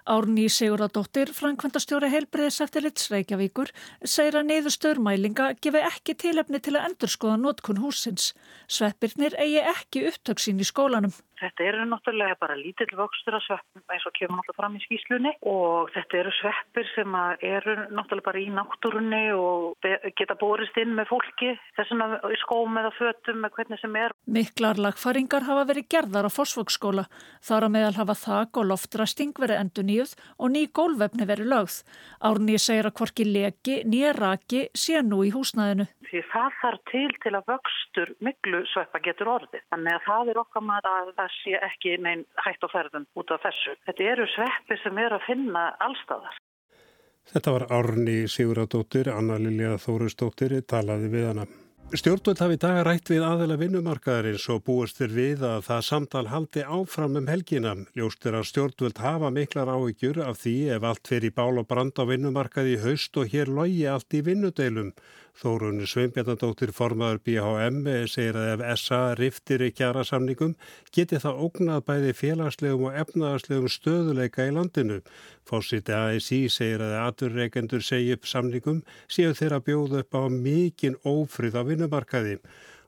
Árni 0.09 0.47
Sigurðardóttir, 0.49 1.29
Frankvandastjóri 1.37 2.09
heilbreyðis 2.13 2.63
eftir 2.65 2.87
Litsreikjavíkur, 2.87 3.73
segir 4.01 4.41
að 4.41 4.49
niðurstöðurmælinga 4.49 5.51
gefi 5.61 5.85
ekki 5.85 6.17
tilefni 6.25 6.63
til 6.65 6.79
að 6.79 6.89
endurskoða 6.89 7.37
notkun 7.43 7.83
húsins. 7.85 8.33
Sveppirnir 8.73 9.37
eigi 9.37 9.61
ekki 9.61 10.07
upptöksin 10.09 10.65
í 10.65 10.69
skólanum. 10.69 11.13
Þetta 11.39 11.67
eru 11.71 11.85
náttúrulega 11.87 12.35
bara 12.41 12.57
lítill 12.59 12.91
vöxtur 12.99 13.37
af 13.39 13.45
sveppum 13.45 13.93
eins 13.95 14.07
og 14.09 14.15
kemur 14.17 14.41
náttúrulega 14.41 14.59
fram 14.59 14.75
í 14.75 14.83
skýslunni 14.83 15.33
og 15.47 15.93
þetta 15.95 16.19
eru 16.19 16.33
sveppir 16.35 16.89
sem 16.95 17.15
eru 17.47 17.77
náttúrulega 17.95 18.27
bara 18.27 18.43
í 18.43 18.49
náttúrunni 18.57 19.23
og 19.37 19.89
geta 20.19 20.35
borist 20.41 20.79
inn 20.83 20.97
með 20.99 21.13
fólki 21.13 21.53
þessuna 21.79 22.09
í 22.27 22.39
skóm 22.43 22.81
eða 22.83 22.91
fötum 22.97 23.43
með 23.45 23.55
hvernig 23.55 23.83
sem 23.83 23.99
er. 24.03 24.17
Miklar 24.27 24.83
lagfaringar 24.83 25.47
hafa 25.47 25.69
verið 25.71 25.89
gerðar 25.95 26.27
á 26.27 26.31
fósfóksskóla. 26.35 27.07
Þar 27.47 27.69
að 27.69 27.75
meðal 27.77 27.97
hafa 28.01 28.19
þak 28.25 28.59
og 28.59 28.71
loftræsting 28.73 29.39
verið 29.39 29.63
endur 29.63 29.87
nýjuð 29.99 30.15
og 30.39 30.51
ný 30.53 30.63
gólvefni 30.73 31.27
verið 31.27 31.51
lögð. 31.53 31.77
Árni 32.23 32.59
segir 32.59 32.89
að 32.89 32.97
hvorki 32.99 33.25
leki, 33.27 33.83
nýja 33.85 34.15
raki 34.17 34.69
sé 34.75 35.03
nú 35.03 35.25
í 35.27 35.33
húsnæðinu. 35.35 35.87
Því 36.09 36.23
það 36.33 36.59
þarf 36.63 36.83
til 36.91 37.13
til 37.23 37.35
að 37.37 37.49
vöxtur 37.53 38.15
miklu 38.25 38.65
sveppa 38.73 39.01
getur 39.05 39.29
orðið. 39.35 39.63
Þannig 39.71 39.95
að 39.95 40.05
það 40.07 40.33
er 40.33 40.43
okkar 40.43 40.65
maður 40.65 40.91
að 40.95 41.15
það 41.19 41.31
sé 41.43 41.63
ekki 41.69 41.97
neinn 41.99 42.25
hægt 42.45 42.65
á 42.65 42.69
ferðum 42.73 43.07
út 43.15 43.31
af 43.35 43.43
þessu. 43.45 43.77
Þetta 43.87 44.11
eru 44.13 44.29
sveppi 44.35 44.81
sem 44.83 44.99
eru 44.99 45.19
að 45.19 45.27
finna 45.29 45.65
allstæðar. 45.85 46.43
Þetta 47.29 47.53
var 47.53 47.67
Árni 47.77 48.19
Siguradóttir, 48.25 49.11
Anna 49.13 49.37
Lilja 49.37 49.77
Þórusdóttir, 49.77 50.55
talaði 50.65 51.11
við 51.13 51.27
hana. 51.29 51.45
Stjórnvöld 51.89 52.37
hafi 52.37 52.57
dag 52.61 52.83
rætt 52.85 53.09
við 53.09 53.23
aðela 53.25 53.55
vinnumarkaðarins 53.57 54.43
og 54.53 54.59
búist 54.67 54.99
þér 55.01 55.13
við 55.17 55.45
að 55.49 55.63
það 55.71 55.87
samtal 55.87 56.23
haldi 56.29 56.65
áfram 56.69 57.17
um 57.17 57.31
helgina. 57.33 57.73
Ljóst 57.97 58.29
er 58.29 58.37
að 58.37 58.45
stjórnvöld 58.51 59.01
hafa 59.01 59.31
miklar 59.33 59.71
áhyggjur 59.73 60.21
af 60.21 60.37
því 60.43 60.53
ef 60.77 60.85
allt 60.85 61.09
fer 61.09 61.25
í 61.25 61.31
bál 61.33 61.57
og 61.57 61.65
brand 61.71 61.97
á 61.97 62.05
vinnumarkaði 62.11 62.75
í 62.77 62.83
haust 62.83 63.17
og 63.17 63.33
hér 63.33 63.49
logi 63.49 63.87
allt 63.89 64.13
í 64.13 64.21
vinnudeilum. 64.27 64.93
Þórun 65.39 65.85
Sveinbjarnadóttir 65.87 66.73
formaður 66.75 67.21
BHM 67.23 67.85
segir 68.11 68.35
að 68.41 68.49
ef 68.57 68.81
SA 68.81 68.99
riftir 69.15 69.63
í 69.63 69.69
kjara 69.71 70.03
samningum 70.03 70.57
geti 70.91 71.21
það 71.23 71.43
ógnað 71.45 71.85
bæði 71.87 72.15
félagslegum 72.19 72.89
og 72.89 72.97
efnaðarslegum 73.05 73.71
stöðuleika 73.71 74.49
í 74.49 74.55
landinu. 74.57 74.97
Fósiti 75.47 75.95
ASI 75.95 76.41
segir 76.51 76.83
að 76.83 76.97
aturreikendur 77.05 77.85
segi 77.87 78.17
upp 78.17 78.27
samningum 78.27 78.81
séu 79.07 79.31
þeirra 79.39 79.61
bjóð 79.63 79.95
upp 80.01 80.19
á 80.19 80.23
mikinn 80.27 80.99
ófrið 81.07 81.61
á 81.61 81.63
vinnumarkaði 81.71 82.35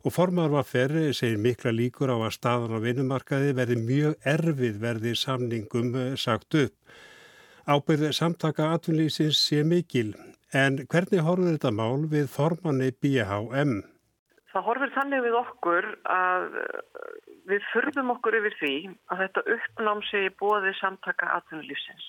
og 0.03 0.17
formaður 0.17 0.57
var 0.57 0.67
ferri 0.67 1.05
segir 1.15 1.39
mikla 1.39 1.71
líkur 1.77 2.11
á 2.11 2.19
að 2.19 2.35
staðan 2.35 2.75
á 2.75 2.79
vinnumarkaði 2.83 3.55
verði 3.61 3.79
mjög 3.85 4.29
erfið 4.35 4.83
verði 4.83 5.15
samningum 5.23 5.95
eh, 5.95 6.13
sagt 6.19 6.59
upp. 6.59 6.75
Ábyrði 7.71 8.11
samtaka 8.17 8.73
atvinnlýsins 8.75 9.39
sé 9.39 9.63
mikil 9.63 10.17
en 10.57 10.81
hvernig 10.91 11.25
horfður 11.27 11.57
þetta 11.57 11.73
mál 11.75 12.07
við 12.11 12.29
formanni 12.33 12.91
BHM? 13.03 13.81
Það 14.51 14.67
horfir 14.67 14.93
þannig 14.97 15.23
við 15.27 15.37
okkur 15.39 15.87
að 16.11 16.57
eh, 16.59 16.81
við 17.51 17.67
förðum 17.73 18.15
okkur 18.17 18.39
yfir 18.41 18.57
því 18.59 18.75
að 19.13 19.23
þetta 19.25 19.45
uppnám 19.57 20.01
sé 20.09 20.25
í 20.27 20.33
bóði 20.43 20.73
samtaka 20.81 21.29
atvinnlýsins. 21.37 22.09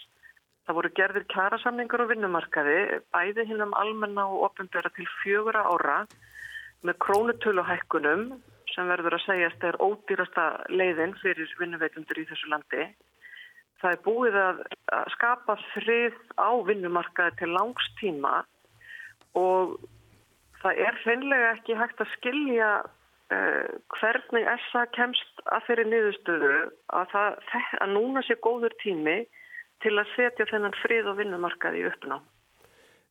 Það 0.66 0.78
voru 0.78 0.92
gerðir 0.98 1.26
kjærasamningur 1.34 2.04
og 2.04 2.10
vinnumarkaði, 2.14 2.80
bæði 3.14 3.46
hinn 3.50 3.66
um 3.66 3.76
almenna 3.78 4.26
og 4.30 4.48
ofinbæra 4.50 4.92
til 4.96 5.08
fjögura 5.22 5.64
ára 5.70 6.00
með 6.86 6.98
krónutöluhækkunum 7.06 8.26
sem 8.74 8.90
verður 8.90 9.18
að 9.18 9.26
segjast 9.26 9.66
er 9.68 9.78
ódýrasta 9.84 10.46
leiðin 10.72 11.14
fyrir 11.22 11.50
vinnuveitundur 11.60 12.22
í 12.22 12.28
þessu 12.30 12.50
landi. 12.54 12.88
Það 13.82 13.96
er 13.96 14.02
búið 14.06 14.38
að 14.46 14.64
skapa 15.16 15.58
frið 15.72 16.18
á 16.38 16.50
vinnumarkaði 16.68 17.38
til 17.40 17.52
langstíma 17.56 18.34
og 19.40 19.78
það 20.62 20.82
er 20.86 21.00
hreinlega 21.04 21.54
ekki 21.56 21.78
hægt 21.80 22.04
að 22.04 22.12
skilja 22.18 22.72
uh, 22.82 23.70
hvernig 23.98 24.50
essa 24.54 24.86
kemst 24.98 25.46
að 25.48 25.66
þeirri 25.70 25.88
niðurstöðu 25.90 26.58
að, 26.94 27.16
það, 27.16 27.40
að 27.82 27.96
núna 27.96 28.26
sé 28.28 28.38
góður 28.44 28.76
tími 28.84 29.24
til 29.82 29.96
að 29.98 30.14
setja 30.16 30.48
þennan 30.52 30.78
frið 30.84 31.10
á 31.10 31.14
vinnumarkaði 31.18 31.82
í 31.82 31.90
uppnátt. 31.90 32.28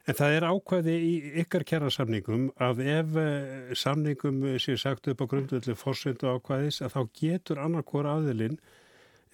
En 0.09 0.17
það 0.17 0.35
er 0.35 0.45
ákvæði 0.49 0.93
í 0.97 1.15
ykkar 1.43 1.65
kjærasamningum 1.69 2.47
að 2.63 2.79
ef 2.89 3.17
eh, 3.21 3.73
samningum 3.77 4.39
sé 4.63 4.79
sagt 4.81 5.11
upp 5.13 5.21
á 5.23 5.31
grundvöldu 5.31 5.75
fórsendu 5.77 6.31
ákvæðis 6.31 6.81
að 6.87 6.95
þá 6.95 7.01
getur 7.21 7.61
annarkor 7.61 8.09
aðilinn 8.09 8.57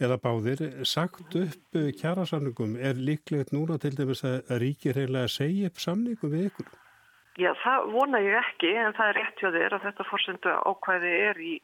eða 0.03 0.19
báðir 0.21 0.63
sagt 0.85 1.37
upp 1.39 1.79
kjærasamningum. 2.01 2.77
Er 2.77 2.99
líklegt 2.99 3.53
núna 3.55 3.79
til 3.81 3.95
dæmis 3.97 4.25
að 4.27 4.57
ríkir 4.63 4.99
að 5.07 5.31
segja 5.33 5.71
upp 5.71 5.81
samningum 5.83 6.33
við 6.35 6.51
ykkur? 6.51 6.69
Já, 7.37 7.51
það 7.61 7.91
vona 7.93 8.21
ég 8.25 8.39
ekki 8.41 8.71
en 8.81 8.95
það 8.97 9.11
er 9.11 9.19
rétt 9.21 9.41
hjá 9.43 9.51
þér 9.53 9.77
að 9.77 9.87
þetta 9.87 10.09
fórsendu 10.09 10.53
ákvæði 10.71 11.11
er 11.29 11.41
í 11.45 11.55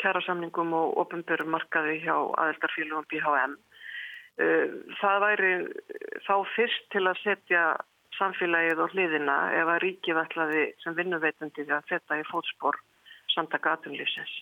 kjærasamningum 0.00 0.72
og 0.78 0.94
ofnbjörnum 1.02 1.52
markaði 1.52 1.98
hjá 2.04 2.14
aðeldarfélagum 2.16 3.08
BHM. 3.10 3.56
Eh, 4.38 4.74
það 5.00 5.24
væri 5.26 5.52
þá 6.24 6.34
fyrst 6.54 6.90
til 6.94 7.04
að 7.10 7.20
setja 7.24 7.62
samfélagið 8.18 8.82
og 8.84 8.94
hliðina 8.94 9.36
ef 9.58 9.72
að 9.74 9.82
ríkið 9.84 10.22
ætlaði 10.22 10.62
sem 10.82 10.96
vinnuveitandi 10.96 11.66
að 11.66 11.90
þetta 11.90 12.20
í 12.20 12.28
fótspór 12.30 12.78
samtaka 13.34 13.76
aðtunlýfsins. 13.76 14.32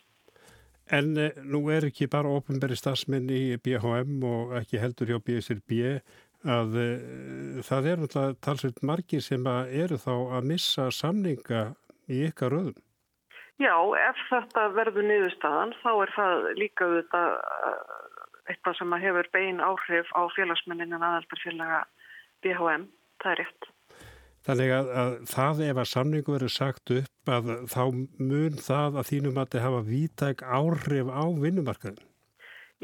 En 0.95 1.17
eh, 1.19 1.35
nú 1.43 1.65
er 1.75 1.89
ekki 1.89 2.07
bara 2.11 2.31
ofnbæri 2.31 2.77
stafsmenn 2.79 3.31
í 3.33 3.57
BHM 3.59 4.23
og 4.27 4.55
ekki 4.61 4.79
heldur 4.79 5.11
hjá 5.11 5.19
BSRB 5.27 5.73
að 6.47 6.77
eh, 6.79 7.63
það 7.67 7.89
er 7.91 8.03
náttúrulega 8.03 8.39
talsveit 8.47 8.83
margir 8.87 9.25
sem 9.25 9.47
eru 9.51 9.99
þá 9.99 10.13
að 10.39 10.51
missa 10.53 10.91
samninga 10.95 11.73
í 12.07 12.23
ykkar 12.29 12.55
röðum. 12.55 12.83
Já, 13.59 13.73
ef 13.73 14.21
þetta 14.29 14.67
verður 14.77 15.09
niðurstaðan 15.09 15.73
þá 15.81 15.91
er 16.05 16.15
það 16.15 16.47
líka 16.61 16.91
eh, 17.01 17.27
eitthvað 18.53 18.79
sem 18.79 18.97
hefur 19.03 19.31
bein 19.35 19.63
áhrif 19.65 20.13
á 20.15 20.23
félagsmennin 20.37 20.95
en 20.95 21.03
aðaldarfélaga 21.03 21.83
BHM 22.45 22.87
það 23.25 23.33
er 23.33 23.43
rétt. 23.43 23.71
Þannig 24.47 24.73
að, 24.77 24.95
að 25.03 25.13
það 25.33 25.67
ef 25.67 25.83
að 25.83 25.93
samningu 25.97 26.37
verður 26.37 26.55
sagt 26.55 26.95
upp 27.01 27.16
að 27.33 27.53
þá 27.73 27.83
mun 28.19 28.59
það 28.63 28.99
að 29.01 29.09
þínum 29.11 29.39
að 29.39 29.47
þetta 29.47 29.65
hafa 29.67 29.81
vítæk 29.91 30.45
áhrif 30.59 31.09
á 31.11 31.25
vinnumarkaðin? 31.45 32.05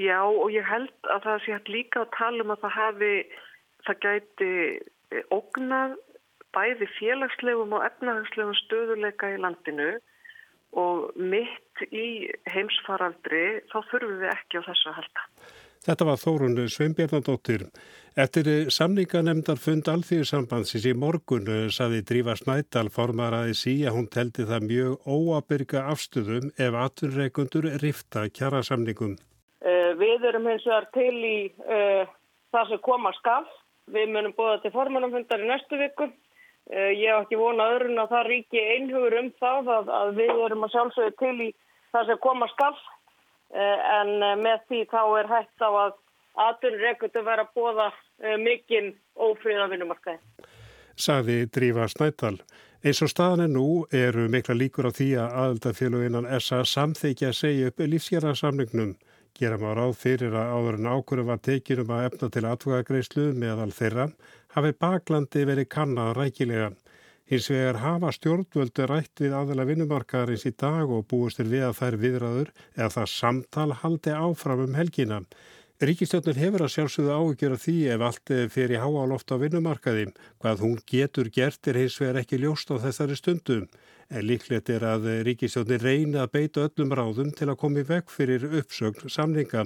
Já 0.01 0.21
og 0.25 0.49
ég 0.55 0.65
held 0.65 1.11
að 1.13 1.27
það 1.27 1.43
sé 1.45 1.53
hægt 1.53 1.73
líka 1.73 2.05
að 2.05 2.15
tala 2.17 2.45
um 2.45 2.55
að 2.55 2.63
það 2.63 2.77
hafi, 2.79 3.13
það 3.87 4.01
gæti 4.07 4.53
eh, 5.13 5.25
ógnað 5.35 5.99
bæði 6.57 6.89
félagslegum 6.99 7.77
og 7.77 7.85
efnahagslegum 7.87 8.57
stöðuleika 8.65 9.35
í 9.35 9.41
landinu 9.41 9.91
og 10.81 11.13
mitt 11.17 11.85
í 11.93 12.31
heimsfaraldri 12.53 13.61
þá 13.73 13.77
þurfum 13.91 14.19
við 14.23 14.31
ekki 14.33 14.61
á 14.61 14.67
þessu 14.69 14.91
að 14.91 14.99
halda. 15.01 15.27
Þetta 15.83 16.07
var 16.07 16.19
Þórun 16.23 16.69
Sveinbjörnadóttir. 16.71 17.65
Eftir 18.23 18.49
samninganemndar 18.71 19.59
fund 19.59 19.89
alþýðusambandsins 19.91 20.85
í 20.87 20.93
morgun 20.95 21.49
saði 21.75 22.05
Drífa 22.07 22.37
Snædal 22.39 22.87
formar 22.95 23.35
aðeins 23.35 23.65
í 23.67 23.75
að 23.89 23.97
hún 23.97 24.07
teldi 24.15 24.47
það 24.47 24.69
mjög 24.69 25.09
óabyrga 25.11 25.83
afstöðum 25.91 26.53
ef 26.55 26.79
aturreikundur 26.85 27.67
rifta 27.83 28.29
kjara 28.31 28.63
samningum. 28.63 29.17
Uh, 29.65 29.91
við 29.99 30.29
erum 30.31 30.47
hins 30.53 30.69
vegar 30.69 30.87
til 30.95 31.19
í 31.19 31.37
uh, 31.67 32.07
það 32.55 32.71
sem 32.71 32.85
koma 32.87 33.15
skall. 33.19 33.51
Við 33.91 34.15
munum 34.15 34.39
bóða 34.39 34.61
til 34.63 34.75
formanumfundar 34.77 35.43
í 35.43 35.51
næstu 35.51 35.83
viku. 35.83 36.13
Uh, 36.71 36.93
ég 36.95 37.09
hef 37.11 37.25
ekki 37.25 37.43
vonað 37.43 37.79
öðrun 37.81 38.05
að 38.05 38.15
það 38.15 38.31
ríki 38.31 38.67
einhugur 38.77 39.19
um 39.19 39.35
það 39.43 39.77
að, 39.81 39.95
að 39.99 40.17
við 40.23 40.35
erum 40.47 40.67
að 40.69 40.75
sjálfsögja 40.77 41.21
til 41.25 41.37
í 41.49 41.55
það 41.91 42.13
sem 42.13 42.27
koma 42.29 42.55
skall 42.55 42.77
Eh, 42.77 43.02
en 43.53 44.15
eh, 44.23 44.37
með 44.41 44.67
því 44.69 44.83
þá 44.93 45.03
er 45.21 45.31
hægt 45.31 45.65
á 45.65 45.71
að 45.71 45.95
aðtunreikundu 46.47 47.23
vera 47.27 47.45
að 47.47 47.55
bóða 47.57 47.89
eh, 48.23 48.37
mikinn 48.41 48.93
ófríða 49.17 49.69
vinnumarkaði. 49.73 50.21
Saði 50.97 51.39
Drífa 51.53 51.89
Snættal. 51.89 52.39
Eins 52.83 52.99
og 53.05 53.13
staðan 53.13 53.45
er 53.45 53.53
nú 53.53 53.67
eru 53.95 54.27
mikla 54.33 54.57
líkur 54.59 54.89
á 54.91 54.93
því 54.93 55.09
að 55.23 55.35
aðaldafélaginnan 55.43 56.29
SA 56.43 56.65
samþykja 56.67 57.31
að 57.31 57.39
segja 57.39 57.71
upp 57.71 57.83
lífsgjarasamningnum. 57.93 58.97
Gera 59.39 59.57
maður 59.61 59.85
áð 59.87 59.93
fyrir 60.01 60.35
að 60.37 60.51
áður 60.57 60.79
en 60.81 60.89
ákvöru 60.93 61.25
var 61.29 61.39
tekinum 61.47 61.93
að 61.95 62.07
efna 62.09 62.29
til 62.33 62.43
atvögagreyslu 62.51 63.29
meðal 63.39 63.71
þeirra 63.73 64.09
hafi 64.57 64.73
baklandi 64.85 65.45
verið 65.49 65.71
kannad 65.73 66.17
rækilega. 66.19 66.73
Hins 67.33 67.47
vegar 67.49 67.79
hafa 67.81 68.11
stjórnvöldu 68.13 68.85
rætt 68.91 69.21
við 69.25 69.33
aðala 69.33 69.65
vinnumarkaðarins 69.65 70.43
í 70.45 70.51
dag 70.61 70.91
og 70.93 71.07
búistir 71.09 71.47
við 71.49 71.63
að 71.65 71.79
þær 71.79 71.95
viðraður 72.03 72.51
eða 72.75 72.89
það 72.93 73.07
samtal 73.09 73.73
haldi 73.81 74.13
áfram 74.13 74.61
um 74.67 74.77
helgina. 74.77 75.23
Ríkistjórnir 75.81 76.37
hefur 76.43 76.67
að 76.67 76.75
sjálfsögðu 76.75 77.15
áhugjur 77.17 77.55
af 77.57 77.63
því 77.65 77.77
ef 77.95 78.05
allt 78.11 78.35
fer 78.53 78.75
í 78.77 78.83
háaloft 78.83 79.33
á 79.33 79.41
vinnumarkaði. 79.41 80.05
Hvað 80.45 80.67
hún 80.67 80.77
getur 80.93 81.33
gert 81.33 81.73
er 81.73 81.81
hins 81.81 81.97
vegar 82.03 82.21
ekki 82.21 82.43
ljóst 82.43 82.69
á 82.69 82.77
þessari 82.85 83.17
stundum. 83.17 83.65
En 84.13 84.27
líklegt 84.29 84.69
er 84.69 84.83
að 84.85 85.07
ríkistjórnir 85.25 85.81
reyna 85.81 86.27
að 86.27 86.33
beita 86.35 86.67
öllum 86.67 86.91
ráðum 86.99 87.31
til 87.33 87.47
að 87.49 87.57
koma 87.63 87.81
í 87.81 87.87
veg 87.89 88.11
fyrir 88.13 88.43
uppsögn 88.59 89.09
samninga. 89.09 89.63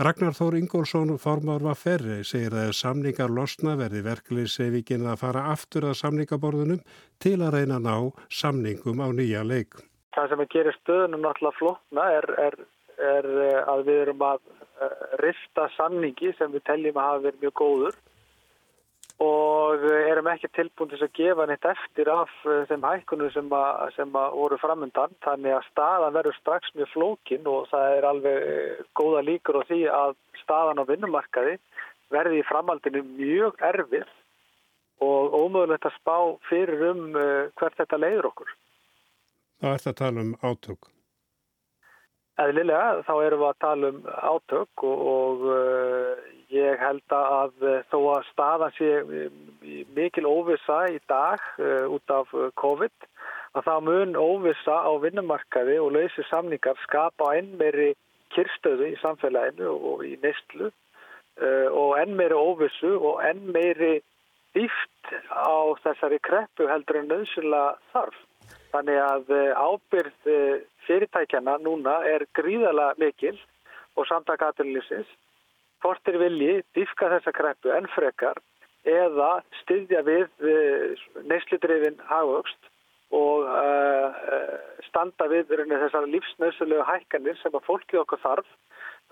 Ragnar 0.00 0.32
Þór 0.32 0.54
Ingólfsson 0.56 1.12
formar 1.20 1.60
var 1.60 1.76
ferri, 1.76 2.22
segir 2.24 2.56
að 2.56 2.72
samningar 2.78 3.28
losna 3.28 3.74
verði 3.76 4.00
verkliðsevikinn 4.06 5.04
að 5.12 5.20
fara 5.20 5.42
aftur 5.52 5.90
að 5.90 5.98
samningaborðunum 6.00 6.80
til 7.20 7.34
að 7.44 7.58
reyna 7.58 7.76
að 7.76 7.88
ná 7.90 7.96
samningum 8.32 9.04
á 9.04 9.08
nýja 9.12 9.44
leik. 9.44 9.76
Það 10.16 10.32
sem 10.32 10.44
að 10.46 10.50
gera 10.56 10.74
stöðunum 10.78 11.26
náttúrulega 11.26 11.58
flotna 11.58 12.08
er, 12.16 12.30
er, 12.46 12.58
er 13.12 13.30
að 13.74 13.84
við 13.90 14.00
erum 14.06 14.24
að 14.30 14.40
eh, 14.56 15.04
rifta 15.20 15.68
samningi 15.76 16.32
sem 16.40 16.56
við 16.56 16.64
teljum 16.70 16.96
að 16.96 17.10
hafa 17.10 17.24
verið 17.28 17.44
mjög 17.44 17.56
góður 17.60 18.01
og 19.20 19.84
erum 19.84 20.28
ekki 20.32 20.48
tilbúin 20.56 20.90
til 20.90 21.00
að 21.02 21.12
gefa 21.18 21.46
neitt 21.46 21.66
eftir 21.68 22.08
af 22.12 22.32
eh, 22.46 22.64
þeim 22.70 22.86
hækkunum 22.86 23.30
sem, 23.34 23.50
að, 23.52 23.92
sem 23.96 24.16
að 24.18 24.38
voru 24.38 24.58
framöndan 24.62 25.12
þannig 25.26 25.56
að 25.56 25.68
staðan 25.70 26.16
verður 26.16 26.38
strax 26.38 26.72
mjög 26.76 26.90
flókin 26.94 27.50
og 27.50 27.68
það 27.70 27.98
er 27.98 28.08
alveg 28.08 28.48
eh, 28.48 28.80
góða 28.98 29.24
líkur 29.28 29.60
á 29.60 29.62
því 29.68 29.82
að 29.92 30.16
staðan 30.42 30.82
á 30.82 30.84
vinnumarkaði 30.88 31.58
verði 32.12 32.40
í 32.40 32.48
framhaldinu 32.48 33.04
mjög 33.14 33.60
erfið 33.72 34.08
og 35.02 35.34
ómögulegt 35.34 35.86
að 35.88 35.96
spá 35.98 36.16
fyrir 36.48 36.88
um 36.92 37.04
eh, 37.18 37.52
hvert 37.58 37.78
þetta 37.78 38.00
leiður 38.00 38.32
okkur. 38.32 38.56
Það 39.62 39.78
ert 39.78 39.92
að 39.92 40.00
tala 40.00 40.26
um 40.26 40.34
átök. 40.42 40.90
Eðlilega 42.40 43.02
þá 43.04 43.14
erum 43.26 43.42
við 43.42 43.48
að 43.50 43.58
tala 43.60 43.88
um 43.92 43.98
átök 44.32 44.84
og, 44.88 45.02
og 45.12 45.42
Ég 46.52 46.76
held 46.82 47.14
að 47.16 47.64
eh, 47.64 47.84
þó 47.88 47.98
að 48.12 48.26
staðan 48.28 48.74
sé 48.76 48.88
eh, 49.00 49.36
mikil 49.96 50.26
óvisa 50.28 50.82
í 50.92 50.98
dag 51.08 51.40
uh, 51.62 51.86
út 51.88 52.12
af 52.12 52.28
COVID 52.60 53.06
að 53.56 53.64
það 53.68 53.86
mun 53.86 54.18
óvisa 54.20 54.74
á 54.84 54.92
vinnumarkaði 55.00 55.78
og 55.80 55.94
lausi 55.96 56.24
samningar 56.28 56.76
skapa 56.82 57.30
enn 57.38 57.54
meiri 57.60 57.92
kyrstöðu 58.34 58.90
í 58.90 58.98
samfélaginu 59.00 59.70
og 59.72 60.04
í 60.04 60.12
neistlu 60.24 60.68
uh, 60.68 61.68
og 61.70 61.96
enn 62.02 62.18
meiri 62.20 62.36
óvisu 62.36 62.98
og 62.98 63.22
enn 63.24 63.46
meiri 63.54 63.94
dýft 64.52 65.14
á 65.32 65.72
þessari 65.86 66.20
kreppu 66.26 66.68
heldur 66.68 67.00
en 67.00 67.08
nöðsynlega 67.14 67.78
þarf. 67.94 68.18
Þannig 68.72 69.00
að 69.04 69.32
eh, 69.36 69.52
ábyrð 69.56 70.30
eh, 70.32 70.62
fyrirtækjana 70.86 71.58
núna 71.64 71.98
er 72.08 72.24
gríðala 72.36 72.92
mikil 73.00 73.36
og 73.96 74.08
samtaka 74.08 74.52
aðlýsins. 74.52 75.08
Hvort 75.82 76.08
er 76.08 76.18
vilji 76.22 76.60
diffka 76.76 77.10
þessa 77.12 77.34
kreppu 77.36 77.72
enn 77.74 77.90
frekar 77.92 78.38
eða 78.88 79.42
styðja 79.60 80.00
við 80.06 80.28
neyslidrifin 81.26 81.98
hagvöxt 82.06 82.70
og 83.12 83.44
uh, 83.44 84.14
standa 84.88 85.28
við 85.30 85.50
þessar 85.52 86.08
lífsnausulegu 86.08 86.84
hækkanir 86.88 87.36
sem 87.42 87.54
að 87.54 87.66
fólkið 87.68 88.02
okkur 88.02 88.22
þarf. 88.22 88.54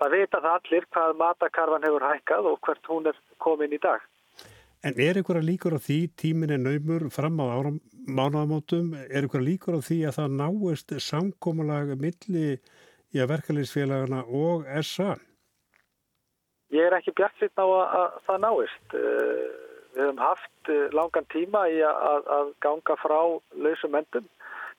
Það 0.01 0.15
vita 0.17 0.41
það 0.41 0.55
allir 0.57 0.87
hvað 0.95 1.19
matakarfan 1.19 1.85
hefur 1.85 2.07
hækkað 2.09 2.49
og 2.49 2.57
hvert 2.65 2.89
hún 2.89 3.11
er 3.11 3.21
komin 3.37 3.77
í 3.77 3.81
dag. 3.81 4.01
En 4.81 4.97
er 4.97 5.19
einhverja 5.19 5.45
líkur 5.45 5.77
á 5.77 5.79
því 5.79 5.99
tímin 6.17 6.55
er 6.55 6.61
naumur 6.61 7.05
fram 7.13 7.37
á 7.37 7.45
mánaðamótum? 8.07 8.93
Er 9.09 9.25
einhverja 9.25 9.47
líkur 9.47 9.77
á 9.77 9.81
því 9.85 9.99
að 10.09 10.17
það 10.19 10.37
náist 10.41 10.95
samkómulag 11.07 11.95
milli 11.99 12.45
í 13.11 13.19
að 13.21 13.33
verkefliðsfélagana 13.35 14.23
og 14.27 14.69
SA? 14.85 15.15
Ég 16.71 16.87
er 16.87 16.95
ekki 16.95 17.13
bjart 17.17 17.35
sitt 17.39 17.59
á 17.59 17.65
að, 17.67 17.83
að 17.99 18.15
það 18.29 18.41
náist. 18.45 18.95
Uh, 18.95 19.69
Við 19.91 20.05
höfum 20.05 20.21
haft 20.23 20.69
eh, 20.71 20.87
langan 20.95 21.25
tíma 21.33 21.65
í 21.67 21.81
að, 21.83 22.27
að 22.31 22.51
ganga 22.63 22.95
frá 23.01 23.17
lausum 23.59 23.97
endum. 23.99 24.27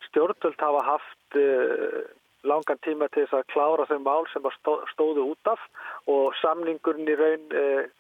Stjórnvöld 0.09 0.63
hafa 0.65 0.81
haft 0.87 1.37
uh, 1.37 1.99
langan 2.49 2.81
tíma 2.83 3.11
til 3.13 3.27
þess 3.27 3.37
að 3.39 3.51
klára 3.53 3.87
þau 3.91 3.99
mál 4.03 4.25
sem 4.33 4.49
stó, 4.57 4.79
stóðu 4.95 5.27
út 5.35 5.51
af 5.53 5.61
og 6.11 6.33
samningurinn 6.41 7.13
í 7.13 7.19
raun 7.21 7.45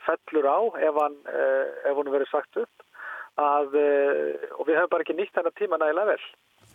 fellur 0.07 0.49
á 0.49 0.61
ef 0.88 0.99
hann, 0.99 1.21
ef 1.31 2.00
hann 2.00 2.11
verið 2.17 2.33
sagt 2.33 2.59
upp. 2.64 2.82
Að, 3.41 3.77
og 4.59 4.67
við 4.69 4.77
höfum 4.77 4.91
bara 4.93 5.05
ekki 5.07 5.15
nýtt 5.17 5.33
þennan 5.33 5.55
tíma 5.57 5.79
nægilega 5.81 6.11
vel. 6.12 6.25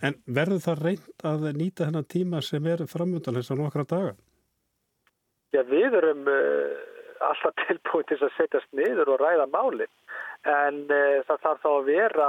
En 0.08 0.16
verður 0.26 0.64
það 0.64 0.82
reynd 0.86 1.26
að 1.30 1.44
nýta 1.54 1.86
þennan 1.86 2.08
tíma 2.10 2.40
sem 2.42 2.66
er 2.66 2.82
framöndan 2.90 3.38
þess 3.38 3.52
að 3.54 3.60
nokkra 3.62 3.84
daga? 3.92 4.12
Já, 5.54 5.62
við 5.70 5.94
erum 6.00 6.26
alltaf 7.28 7.54
tilbúin 7.66 8.08
til 8.10 8.18
að 8.18 8.34
setjast 8.36 8.70
niður 8.74 9.14
og 9.14 9.22
ræða 9.22 9.46
málinn 9.52 9.94
en 10.46 10.84
uh, 10.86 11.22
það 11.26 11.42
þarf 11.46 11.62
þá 11.62 11.70
að 11.70 11.88
vera 11.88 12.28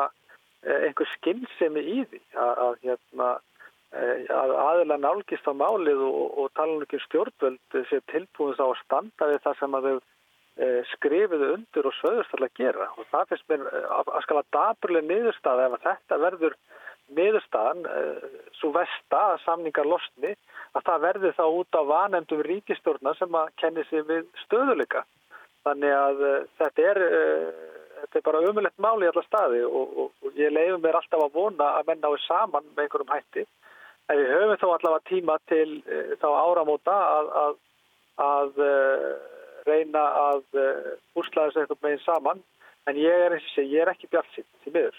einhver 0.59 1.07
skinnsemi 1.15 1.81
í 1.87 1.99
því 2.11 2.19
að, 2.35 2.73
hérna, 2.83 3.29
að 4.35 4.53
aðeila 4.59 4.97
nálgist 4.99 5.47
á 5.47 5.53
málið 5.55 6.01
og, 6.03 6.23
og 6.43 6.49
tala 6.57 6.75
um 6.75 6.83
ekki 6.83 6.99
stjórnvöld 7.05 7.77
sé 7.87 8.01
tilbúinst 8.11 8.59
á 8.59 8.67
að 8.67 8.81
standa 8.83 9.29
við 9.31 9.39
það 9.45 9.59
sem 9.61 9.77
að 9.77 9.87
þau 9.87 9.99
skrifiðu 10.93 11.53
undir 11.55 11.87
og 11.87 11.95
söðust 12.01 12.35
að 12.35 12.49
gera 12.59 12.89
og 12.97 13.07
það 13.11 13.29
finnst 13.31 13.51
mér 13.51 13.61
að 13.95 14.09
skala 14.25 14.43
daburlega 14.55 15.07
niðurstaða 15.07 15.67
ef 15.69 15.85
þetta 15.85 16.19
verður 16.25 16.57
niðurstaðan 17.15 17.85
svo 18.59 18.73
vesta 18.75 19.21
að 19.31 19.39
samningar 19.45 19.87
losni 19.87 20.33
að 20.75 20.83
það 20.89 21.05
verður 21.07 21.37
þá 21.39 21.45
út 21.47 21.79
á 21.79 21.81
vanemdum 21.93 22.43
ríkistjórna 22.45 23.15
sem 23.17 23.39
að 23.39 23.53
kenni 23.61 23.85
sig 23.89 24.03
við 24.11 24.27
stöðuleika 24.43 25.05
þannig 25.63 25.95
að 25.95 26.25
þetta 26.59 26.89
er 26.91 27.01
þetta 27.99 28.19
er 28.19 28.25
bara 28.25 28.43
umulett 28.49 28.81
mál 28.81 28.99
í 29.03 29.07
alla 29.09 29.23
staði 29.25 29.63
og, 29.67 29.95
og, 30.03 30.11
og 30.23 30.37
ég 30.39 30.53
leiðum 30.53 30.83
mér 30.83 30.99
alltaf 30.99 31.23
að 31.25 31.35
vona 31.35 31.71
að 31.79 31.89
menna 31.89 32.11
á 32.11 32.13
því 32.13 32.21
saman 32.25 32.69
með 32.75 32.85
einhverjum 32.85 33.15
hætti. 33.15 33.45
En 34.09 34.19
við 34.19 34.31
höfum 34.33 34.61
þá 34.61 34.67
allavega 34.69 35.09
tíma 35.09 35.35
til 35.51 35.69
þá 36.21 36.29
áramóta 36.29 36.95
að, 37.17 37.31
að, 37.43 37.59
að 38.27 38.63
reyna 39.67 40.05
að 40.23 40.45
e, 40.55 40.67
úrslaða 41.19 41.49
þessu 41.49 41.63
einhvern 41.63 41.83
veginn 41.87 42.05
saman. 42.05 42.45
En 42.87 42.97
ég 42.97 43.25
er, 43.27 43.35
ég 43.59 43.81
er 43.83 43.91
ekki 43.91 44.09
bjart 44.11 44.31
sitt 44.35 44.69
í 44.69 44.73
miður. 44.73 44.95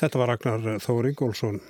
Þetta 0.00 0.22
var 0.22 0.32
Ragnar 0.32 0.80
Þóri 0.82 1.12
Ingólfsson. 1.12 1.60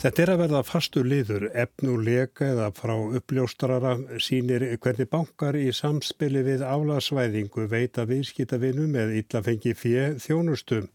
Þetta 0.00 0.22
er 0.22 0.30
að 0.32 0.38
verða 0.40 0.60
fastur 0.64 1.04
liður, 1.04 1.42
efnuleika 1.60 2.46
eða 2.54 2.70
frá 2.72 2.94
uppljóstarara 3.18 3.90
sínir 4.24 4.62
hvernig 4.80 5.10
bankar 5.12 5.58
í 5.60 5.66
samspili 5.76 6.40
við 6.46 6.62
álasvæðingu 6.64 7.66
veita 7.68 8.06
viðskitavinum 8.08 8.96
eða 8.96 9.18
illafengi 9.20 9.74
fjö 9.76 10.06
þjónustum. 10.24 10.88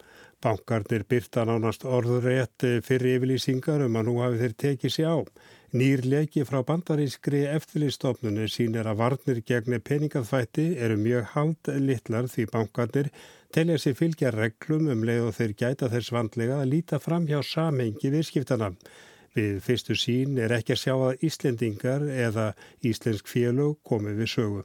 Bankarnir 0.44 1.06
byrta 1.10 1.46
nánast 1.48 1.86
orðurétt 1.88 2.66
fyrir 2.86 3.20
yfirlýsingar 3.20 3.86
um 3.86 3.96
að 4.00 4.10
nú 4.10 4.18
hafi 4.22 4.42
þeir 4.42 4.58
tekið 4.64 4.94
sér 4.96 5.14
á. 5.14 5.18
Nýrleiki 5.76 6.46
frá 6.48 6.62
bandarískri 6.64 7.42
eftirlýstofnunni 7.52 8.46
sínir 8.52 8.88
að 8.88 9.00
varnir 9.02 9.42
gegn 9.50 9.80
peningaþvætti 9.90 10.68
eru 10.86 10.96
mjög 11.02 11.26
hald 11.34 11.72
litlar 11.88 12.30
því 12.32 12.46
bankarnir 12.54 13.10
telja 13.56 13.80
sér 13.82 13.98
fylgja 14.00 14.32
reglum 14.36 14.88
um 14.94 15.04
leið 15.08 15.28
og 15.30 15.36
þeir 15.40 15.58
gæta 15.64 15.92
þess 15.92 16.14
vandlega 16.16 16.62
að 16.62 16.72
líta 16.76 17.02
fram 17.04 17.28
hjá 17.28 17.42
samhengi 17.44 18.14
viðskiptana. 18.14 18.72
Við 19.36 19.60
fyrstu 19.66 19.96
sín 20.00 20.40
er 20.40 20.54
ekki 20.56 20.78
að 20.78 20.82
sjá 20.86 20.94
að 20.96 21.24
Íslendingar 21.28 22.08
eða 22.08 22.52
Íslensk 22.88 23.28
félög 23.28 23.82
komið 23.84 24.22
við 24.22 24.32
sögu. 24.38 24.62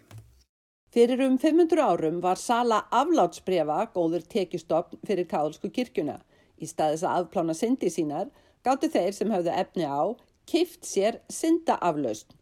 Fyrir 0.91 1.21
um 1.23 1.37
500 1.39 1.79
árum 1.79 2.19
var 2.23 2.35
sala 2.35 2.81
aflátsbrefa 2.91 3.85
góður 3.95 4.25
tekistofn 4.27 4.99
fyrir 5.07 5.29
káðsku 5.31 5.71
kirkjuna. 5.71 6.17
Í 6.59 6.67
staðis 6.67 7.05
að 7.07 7.21
afplána 7.21 7.55
syndi 7.55 7.91
sínar 7.95 8.27
gáttu 8.67 8.91
þeir 8.91 9.15
sem 9.15 9.31
hafðu 9.31 9.53
efni 9.55 9.87
á 9.87 10.03
kift 10.51 10.89
sér 10.89 11.21
syndaaflaust. 11.31 12.35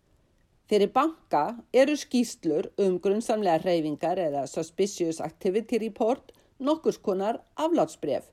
Fyrir 0.68 0.88
banka 0.94 1.42
eru 1.72 1.96
skýslur 1.96 2.70
um 2.80 2.96
grunnsamlega 3.04 3.61
hreyfingar 3.66 4.20
eða 4.20 4.46
Suspicious 4.48 5.20
Activity 5.20 5.80
Report 5.84 6.32
nokkurs 6.58 6.98
konar 7.04 7.42
aflátsbref. 7.56 8.30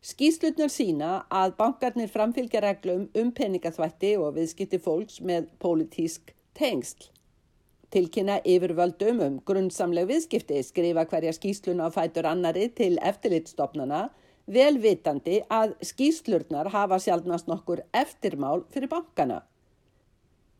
Skýslutnar 0.00 0.72
sína 0.72 1.10
að 1.28 1.58
bankarnir 1.60 2.08
framfylgja 2.12 2.64
reglum 2.64 3.08
um 3.12 3.34
peningaþvætti 3.36 4.14
og 4.16 4.36
viðskipti 4.38 4.80
fólks 4.80 5.20
með 5.20 5.48
pólitísk 5.60 6.32
tengsl. 6.56 7.10
Tilkynna 7.94 8.40
yfirvöldum 8.42 9.20
um 9.22 9.34
grunnsamleg 9.46 10.08
viðskipti 10.10 10.58
skrifa 10.66 11.04
hverja 11.06 11.34
skýsluna 11.36 11.86
á 11.86 11.90
fætur 11.94 12.26
annari 12.26 12.66
til 12.74 12.96
eftirlitstofnana 12.98 14.08
velvitandi 14.50 15.40
að 15.50 15.74
skýslurnar 15.86 16.70
hafa 16.74 16.98
sjálfnast 17.02 17.46
nokkur 17.50 17.82
eftirmál 17.94 18.64
fyrir 18.74 18.90
bankana. 18.90 19.42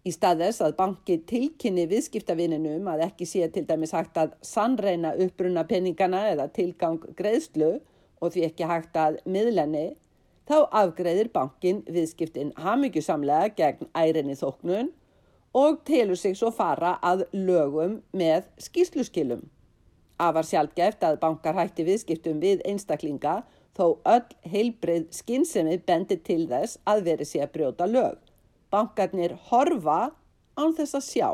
Í 0.06 0.12
staðess 0.14 0.62
að 0.62 0.76
banki 0.78 1.16
tilkynni 1.26 1.88
viðskiptavininum 1.90 2.86
að 2.92 3.02
ekki 3.08 3.26
sé 3.26 3.48
til 3.50 3.64
dæmis 3.66 3.94
hægt 3.94 4.18
að 4.22 4.36
sannreina 4.46 5.16
uppbrunna 5.18 5.64
peningana 5.66 6.28
eða 6.30 6.46
tilgang 6.54 7.00
greiðslu 7.18 7.72
og 8.22 8.30
því 8.34 8.44
ekki 8.46 8.68
hægt 8.70 8.94
að 9.02 9.18
miðlenni, 9.26 9.96
þá 10.46 10.70
afgreðir 10.70 11.32
bankin 11.34 11.82
viðskiptin 11.90 12.54
hamingjusamlega 12.62 13.50
gegn 13.58 13.90
ærinni 13.98 14.38
þóknun 14.38 14.92
og 15.56 15.80
telur 15.88 16.18
sig 16.20 16.36
svo 16.36 16.50
fara 16.52 16.96
að 17.00 17.24
lögum 17.32 18.00
með 18.12 18.44
skýsluskilum. 18.60 19.46
Afar 20.20 20.44
sjálfgeft 20.48 21.04
að 21.04 21.18
bankar 21.22 21.56
hætti 21.56 21.84
viðskiptum 21.86 22.40
við 22.40 22.60
einstaklinga 22.68 23.38
þó 23.76 23.98
öll 24.08 24.52
heilbrið 24.52 25.08
skinnsemi 25.16 25.78
bendir 25.88 26.20
til 26.24 26.44
þess 26.50 26.80
að 26.88 27.02
veri 27.08 27.26
sé 27.28 27.42
að 27.44 27.52
brjóta 27.56 27.88
lög. 27.88 28.16
Bankarnir 28.72 29.36
horfa 29.48 30.00
án 30.56 30.74
þess 30.76 30.96
að 30.98 31.06
sjá. 31.08 31.30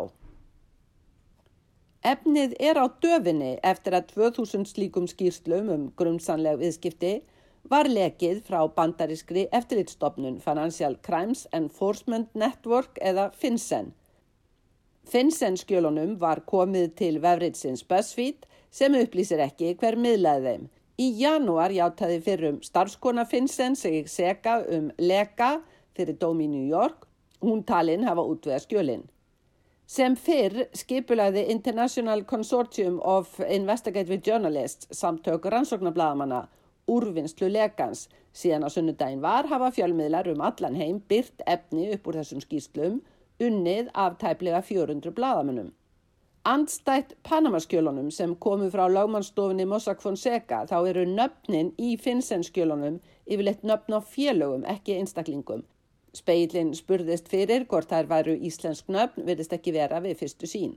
Efnið 2.03 2.55
er 2.59 2.79
á 2.83 2.87
döfinni 3.03 3.53
eftir 3.63 3.95
að 3.95 4.09
2000 4.15 4.67
slíkum 4.71 5.07
skýrslum 5.11 5.71
um 5.71 5.89
grunnsanlega 5.99 6.59
viðskipti 6.63 7.13
var 7.71 7.87
lekið 7.87 8.43
frá 8.47 8.61
bandarískri 8.77 9.47
eftirlitstofnun 9.55 10.41
Financial 10.43 10.97
Crimes 11.07 11.47
Enforcement 11.55 12.35
Network 12.35 12.99
eða 12.99 13.31
FinCEN. 13.39 13.93
FinCEN 15.11 15.57
skjölunum 15.59 16.15
var 16.21 16.45
komið 16.47 16.93
til 16.99 17.19
vefritsins 17.23 17.83
BuzzFeed 17.89 18.47
sem 18.71 18.95
upplýsir 18.97 19.43
ekki 19.45 19.75
hver 19.81 19.99
miðlaði 20.01 20.45
þeim. 20.47 20.69
Í 21.03 21.07
janúar 21.19 21.73
játaði 21.75 22.21
fyrrum 22.23 22.61
starfskona 22.63 23.25
FinCEN 23.29 23.77
sig 23.77 24.09
seka 24.09 24.61
um 24.77 24.91
leka 24.99 25.57
fyrir 25.97 26.19
dóm 26.21 26.41
í 26.45 26.49
New 26.53 26.69
York. 26.69 27.09
Hún 27.43 27.65
talinn 27.67 28.07
hafa 28.07 28.23
útveða 28.23 28.63
skjölinn. 28.63 29.05
Sem 29.87 30.15
fyrr 30.17 30.69
skipulaði 30.79 31.43
International 31.51 32.23
Consortium 32.25 33.01
of 33.03 33.41
Investigative 33.43 34.23
Journalists 34.25 34.89
samtök 34.97 35.51
rannsóknarblaðamanna 35.53 36.47
úrvinnslu 36.89 37.51
lekans 37.51 38.07
síðan 38.33 38.65
að 38.67 38.77
sunnudaginn 38.77 39.25
var 39.25 39.51
hafa 39.51 39.73
fjölmiðlar 39.75 40.31
um 40.33 40.41
allan 40.47 40.79
heim 40.79 41.03
byrt 41.11 41.43
efni 41.47 41.91
upp 41.97 42.09
úr 42.09 42.23
þessum 42.23 42.41
skýslum 42.45 43.03
unnið 43.49 43.91
af 44.05 44.19
tæplega 44.23 44.63
400 44.69 45.15
blaðamennum. 45.19 45.73
Andstætt 46.53 47.17
Panamaskjölunum 47.29 48.09
sem 48.11 48.37
komu 48.47 48.71
frá 48.71 48.89
lagmannstofinni 48.91 49.67
Mossack 49.71 50.03
Fonseca 50.03 50.65
þá 50.71 50.79
eru 50.91 51.05
nöfnin 51.07 51.75
í 51.79 51.97
Finnsenskjölunum 52.03 52.99
yfirleitt 53.27 53.63
nöfn 53.63 53.99
á 53.99 54.01
félögum 54.03 54.67
ekki 54.77 54.99
einstaklingum 54.99 55.63
Speilin 56.13 56.75
spurðist 56.77 57.31
fyrir 57.33 57.63
hvort 57.69 57.89
þær 57.89 58.09
væru 58.11 58.33
íslensk 58.49 58.91
nöfn 58.93 59.25
verðist 59.25 59.55
ekki 59.57 59.73
vera 59.73 60.01
við 60.05 60.19
fyrstu 60.21 60.49
sín. 60.51 60.75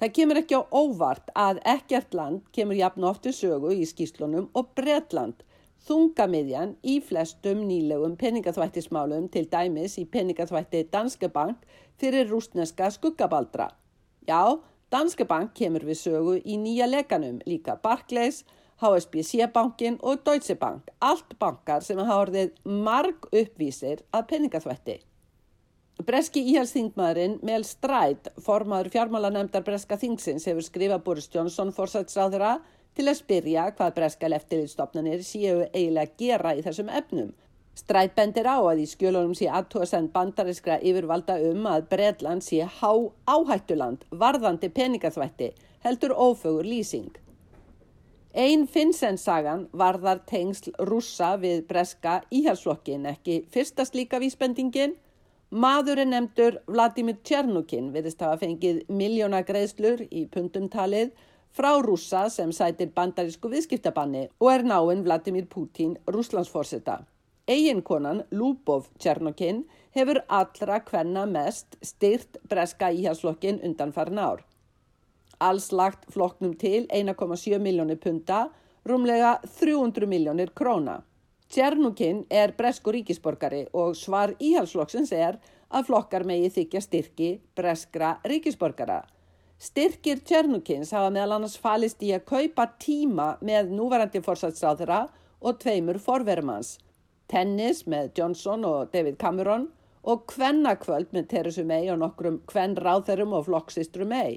Það 0.00 0.14
kemur 0.18 0.40
ekki 0.40 0.56
á 0.56 0.62
óvart 0.72 1.28
að 1.38 1.60
ekkert 1.74 2.16
land 2.16 2.46
kemur 2.56 2.78
jafn 2.78 3.04
ofti 3.04 3.34
sögu 3.36 3.74
í 3.76 3.84
skýslunum 3.86 4.48
og 4.56 4.72
Bretland, 4.78 5.44
þungamiðjan 5.84 6.74
í 6.82 6.98
flestum 7.04 7.64
nýlegum 7.68 8.16
peningaþvættismálum 8.20 9.28
til 9.32 9.44
dæmis 9.52 9.98
í 10.00 10.06
peningaþvætti 10.08 10.86
Danske 10.92 11.28
Bank 11.32 11.64
fyrir 12.00 12.30
rúsneska 12.30 12.90
skuggabaldra. 12.94 13.68
Já, 14.28 14.58
Danske 14.92 15.26
Bank 15.28 15.54
kemur 15.58 15.84
við 15.84 16.00
sögu 16.00 16.36
í 16.40 16.58
nýja 16.60 16.88
lekanum, 16.88 17.40
líka 17.46 17.76
Barclays, 17.82 18.44
HSBC-bankin 18.80 19.98
og 20.02 20.24
Deutsche 20.26 20.56
Bank, 20.58 20.88
allt 21.00 21.36
bankar 21.38 21.84
sem 21.84 21.98
hafa 22.00 22.22
orðið 22.26 22.54
marg 22.64 23.28
uppvísir 23.30 24.02
að 24.12 24.30
peningaþvætti. 24.32 25.00
Breski 26.02 26.42
íhalsþingmaðurinn 26.50 27.36
Mel 27.46 27.62
Stræt, 27.62 28.32
formaður 28.42 28.90
fjármálanemdar 28.96 29.62
Breska 29.62 29.94
þingsins, 30.00 30.48
hefur 30.48 30.66
skrifað 30.66 31.04
Boris 31.06 31.28
Johnson 31.30 31.70
fórsætsráðura 31.76 32.56
til 32.94 33.08
að 33.10 33.18
spyrja 33.18 33.64
hvað 33.76 33.96
Breska 33.98 34.30
leftilitstofnanir 34.30 35.24
séu 35.26 35.64
eiginlega 35.72 36.06
að 36.06 36.14
gera 36.22 36.54
í 36.54 36.62
þessum 36.66 36.92
efnum. 37.00 37.32
Stræt 37.74 38.14
bendir 38.14 38.46
á 38.46 38.58
að 38.62 38.84
í 38.84 38.86
skjölunum 38.86 39.34
sé 39.34 39.48
aðtóðsend 39.50 40.12
bandariskra 40.14 40.78
yfirvalda 40.78 41.40
um 41.50 41.66
að 41.66 41.88
Breitland 41.90 42.46
sé 42.46 42.62
há 42.62 42.92
áhættuland, 43.26 44.06
varðandi 44.10 44.70
peningaþvætti, 44.70 45.50
heldur 45.82 46.14
ófögur 46.14 46.68
lýsing. 46.68 47.10
Einn 48.34 48.66
Finnsen-sagan 48.66 49.68
varðar 49.72 50.22
tengsl 50.26 50.72
rússa 50.86 51.34
við 51.38 51.66
breska 51.70 52.20
íhalslokkin, 52.34 53.06
ekki 53.10 53.42
fyrsta 53.50 53.86
slíka 53.86 54.22
vísbendingin, 54.22 54.94
Maðurinn 55.54 56.10
nefndur 56.10 56.56
Vladimir 56.66 57.20
Tjernukin 57.22 57.92
viðist 57.94 58.22
hafa 58.24 58.40
fengið 58.40 58.80
miljóna 58.90 59.44
greiðslur 59.46 60.00
í 60.10 60.24
pundumtalið 60.26 61.12
frá 61.54 61.70
rúsa 61.78 62.26
sem 62.34 62.50
sætir 62.52 62.90
bandarísku 62.96 63.48
viðskiptabanni 63.52 64.24
og 64.42 64.50
er 64.50 64.64
náinn 64.66 65.04
Vladimir 65.06 65.46
Putin 65.46 65.94
rúslandsforsetta. 66.10 67.04
Eginkonan 67.46 68.24
Lubov 68.32 68.88
Tjernukin 68.98 69.62
hefur 69.94 70.22
allra 70.28 70.80
hvenna 70.88 71.26
mest 71.30 71.76
styrt 71.82 72.40
breska 72.48 72.90
íhjárslokkin 72.90 73.60
undan 73.62 73.92
farin 73.92 74.18
ár. 74.18 74.42
Alls 75.38 75.70
lagt 75.72 76.08
flokknum 76.12 76.54
til 76.58 76.86
1,7 76.88 77.58
miljónir 77.58 78.00
punta, 78.00 78.48
rúmlega 78.84 79.38
300 79.60 80.06
miljónir 80.08 80.50
króna. 80.56 81.02
Tjernukinn 81.48 82.24
er 82.30 82.54
bresku 82.56 82.90
ríkisborgari 82.90 83.66
og 83.72 83.94
svar 83.94 84.34
íhalsflokksins 84.40 85.12
er 85.12 85.38
að 85.70 85.90
flokkar 85.90 86.24
megi 86.26 86.50
þykja 86.56 86.80
styrki 86.82 87.28
breskra 87.54 88.16
ríkisborgara. 88.24 89.02
Styrkir 89.64 90.18
Tjernukins 90.20 90.90
hafa 90.92 91.08
meðal 91.08 91.38
annars 91.38 91.54
falist 91.56 92.02
í 92.04 92.10
að 92.12 92.26
kaupa 92.28 92.66
tíma 92.82 93.28
með 93.40 93.70
núvarandi 93.72 94.20
fórsætsráðura 94.20 94.98
og 95.40 95.60
tveimur 95.62 95.96
forverumans. 96.04 96.74
Tennis 97.32 97.86
með 97.88 98.10
Johnson 98.18 98.66
og 98.68 98.90
David 98.92 99.16
Cameron 99.22 99.70
og 100.04 100.26
kvennakvöld 100.28 101.14
með 101.16 101.30
Theresa 101.30 101.64
May 101.64 101.88
og 101.88 102.02
nokkrum 102.02 102.42
kvenn 102.50 102.74
ráðherrum 102.76 103.32
og 103.38 103.46
flokksistru 103.46 104.04
May. 104.10 104.36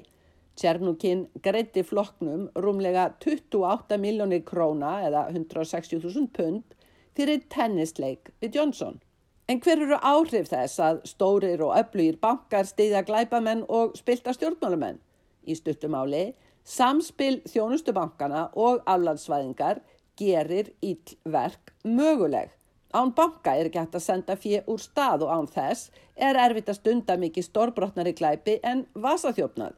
Tjernukinn 0.56 1.26
greitti 1.44 1.84
flokknum 1.84 2.46
rúmlega 2.56 3.10
28 3.20 3.98
miljónir 4.00 4.46
króna 4.48 4.94
eða 5.10 5.26
160.000 5.34 6.24
pund 6.38 6.78
fyrir 7.18 7.44
tennisleik 7.52 8.32
við 8.40 8.56
Johnson. 8.62 8.96
En 9.44 9.60
hver 9.60 9.84
eru 9.84 10.00
áhrif 10.00 10.48
þess 10.54 10.80
að 10.80 11.04
stórir 11.12 11.60
og 11.68 11.76
öflugir 11.76 12.16
bankar 12.24 12.64
stiðja 12.64 13.04
glæpamenn 13.04 13.66
og 13.68 13.92
spilta 14.00 14.32
stjórnmálumenn? 14.32 15.02
Í 15.48 15.56
stuttumáli, 15.56 16.34
samspil 16.68 17.40
þjónustubankana 17.48 18.48
og 18.60 18.82
aflandsvæðingar 18.84 19.80
gerir 20.20 20.72
íllverk 20.84 21.72
möguleg. 21.84 22.50
Án 22.92 23.12
banka 23.16 23.54
er 23.56 23.68
ekki 23.68 23.80
hægt 23.80 23.96
að 23.96 24.04
senda 24.04 24.36
fyrir 24.40 24.68
úr 24.68 24.80
stað 24.80 25.24
og 25.26 25.32
án 25.32 25.48
þess 25.52 25.90
er 26.16 26.38
erfitt 26.40 26.70
að 26.72 26.80
stunda 26.80 27.16
mikið 27.20 27.48
stórbrotnari 27.48 28.14
glæpi 28.16 28.58
en 28.64 28.86
vasaþjófnað. 28.96 29.74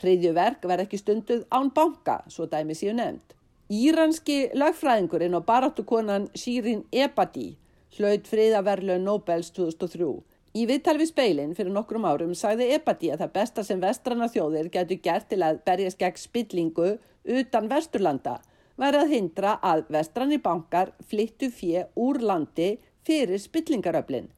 Hriðjuverk 0.00 0.64
verð 0.68 0.86
ekki 0.86 1.00
stunduð 1.00 1.44
án 1.54 1.70
banka, 1.74 2.22
svo 2.28 2.48
dæmi 2.50 2.76
séu 2.76 2.94
nefnd. 2.96 3.36
Íranski 3.72 4.50
lagfræðingurinn 4.52 5.36
og 5.38 5.44
baráttukonan 5.48 6.26
Shirin 6.36 6.82
Ebadi 6.92 7.54
hlaut 7.96 8.26
friðaverlu 8.28 8.98
Nobels 8.98 9.52
2003. 9.54 10.08
Í 10.54 10.68
viðtal 10.70 11.00
við 11.00 11.08
speilin 11.10 11.54
fyrir 11.58 11.74
nokkrum 11.74 12.04
árum 12.06 12.34
sagði 12.38 12.68
Ebadi 12.76 13.08
að 13.10 13.24
það 13.24 13.30
besta 13.34 13.62
sem 13.66 13.80
vestrana 13.82 14.28
þjóðir 14.30 14.68
getur 14.76 15.00
gert 15.02 15.26
til 15.32 15.40
að 15.42 15.58
berjast 15.66 15.98
gegn 15.98 16.20
spillingu 16.22 16.92
utan 17.40 17.66
vesturlanda 17.72 18.36
var 18.78 18.94
að 18.94 19.16
hindra 19.16 19.56
að 19.66 19.82
vestrani 19.96 20.38
bankar 20.42 20.92
flyttu 21.10 21.50
fjö 21.50 21.88
úr 21.98 22.22
landi 22.22 22.76
fyrir 23.06 23.42
spillingaröflin. 23.42 24.30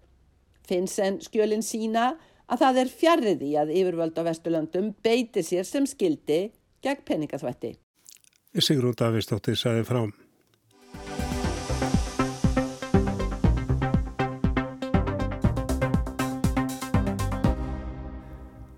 Finnsen 0.65 1.21
skjölinn 1.21 1.65
sína 1.65 2.15
að 2.49 2.63
það 2.65 2.81
er 2.81 2.93
fjarriði 3.03 3.51
að 3.61 3.75
yfirvöld 3.77 4.17
á 4.17 4.23
vesturlandum 4.33 4.95
beiti 5.05 5.45
sér 5.45 5.69
sem 5.69 5.85
skildi 5.85 6.47
gegn 6.81 7.05
peningaþvætti. 7.05 7.77
Sigrún 8.57 8.97
Davísdóttir 8.97 9.59
saði 9.61 9.85
frá. 9.85 10.07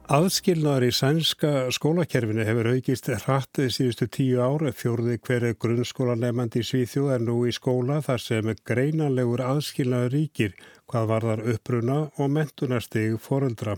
Aðskilnaðar 0.08 0.86
í 0.86 0.92
sænska 0.96 1.48
skólakerfinu 1.76 2.40
hefur 2.48 2.70
aukist 2.72 3.10
hrattið 3.12 3.66
síðustu 3.74 4.06
tíu 4.08 4.38
ára 4.40 4.70
fjórði 4.72 5.18
hverju 5.20 5.56
grunnskólanemandi 5.60 6.62
í 6.62 6.64
Svíþjóð 6.64 7.10
er 7.12 7.24
nú 7.26 7.34
í 7.44 7.50
skóla 7.52 7.98
þar 8.06 8.22
sem 8.24 8.46
greinanlegur 8.70 9.42
aðskilnaður 9.44 10.14
ríkir 10.14 10.54
hvað 10.88 11.10
varðar 11.10 11.42
uppruna 11.52 11.98
og 12.16 12.30
mentunastig 12.32 13.18
foreldra. 13.20 13.74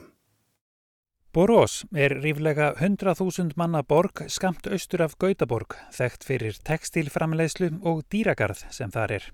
Borós 1.35 1.81
er 1.99 2.15
ríflega 2.23 2.77
100.000 2.77 3.59
manna 3.59 3.83
borg 3.83 4.23
skamt 4.31 4.71
austur 4.71 5.03
af 5.03 5.17
Gautaborg, 5.19 5.75
þekkt 5.91 6.29
fyrir 6.29 6.61
textilframleyslu 6.63 7.73
og 7.83 8.05
dýragarð 8.07 8.69
sem 8.71 8.95
þar 8.95 9.17
er. 9.19 9.27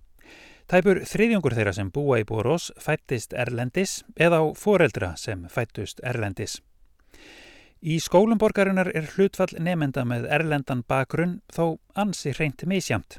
Tæpur 0.67 1.03
þriðjungur 1.05 1.59
þeirra 1.61 1.77
sem 1.77 1.93
búa 1.93 2.23
í 2.23 2.25
Borós 2.25 2.71
fættist 2.81 3.37
Erlendis 3.37 4.01
eða 4.17 4.41
á 4.41 4.45
foreldra 4.57 5.13
sem 5.21 5.45
fættust 5.53 6.01
Erlendis. 6.01 6.57
Í 7.87 7.99
skólum 8.01 8.41
borgarinnar 8.41 8.89
er 8.97 9.11
hlutfall 9.15 9.53
nefenda 9.63 10.05
með 10.09 10.27
Erlendan 10.33 10.83
bakgrunn 10.89 11.41
þó 11.53 11.79
ansi 11.95 12.33
hreint 12.33 12.65
misjamt. 12.67 13.19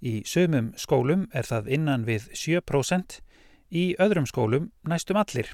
Í 0.00 0.22
sömum 0.24 0.72
skólum 0.80 1.26
er 1.36 1.44
það 1.44 1.68
innan 1.76 2.06
við 2.08 2.30
7%, 2.32 3.20
í 3.70 3.94
öðrum 4.00 4.26
skólum 4.26 4.70
næstum 4.88 5.20
allir. 5.20 5.52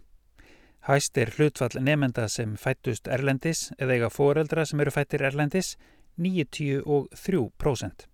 Hæst 0.87 1.19
er 1.19 1.33
hlutfall 1.35 1.83
nefnda 1.83 2.29
sem 2.31 2.55
fættust 2.57 3.09
erlendis 3.11 3.73
eða 3.77 3.97
eiga 3.97 4.11
foreldra 4.15 4.65
sem 4.65 4.81
eru 4.81 4.93
fættir 4.95 5.25
erlendis 5.27 5.75
93%. 6.23 8.07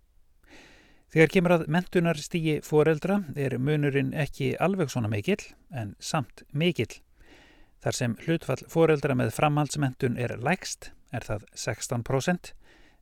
Þegar 1.13 1.29
kemur 1.29 1.53
að 1.53 1.67
mentunar 1.69 2.17
stígi 2.17 2.55
foreldra 2.65 3.19
er 3.37 3.59
munurinn 3.61 4.15
ekki 4.17 4.55
alveg 4.57 4.89
svona 4.89 5.11
mikill 5.13 5.43
en 5.69 5.93
samt 6.01 6.41
mikill. 6.49 6.89
Þar 7.83 7.97
sem 7.97 8.17
hlutfall 8.23 8.61
foreldra 8.71 9.15
með 9.19 9.33
framhaldsmentun 9.35 10.15
er 10.15 10.37
lægst 10.39 10.93
er 11.11 11.25
það 11.27 11.47
16% 11.59 12.53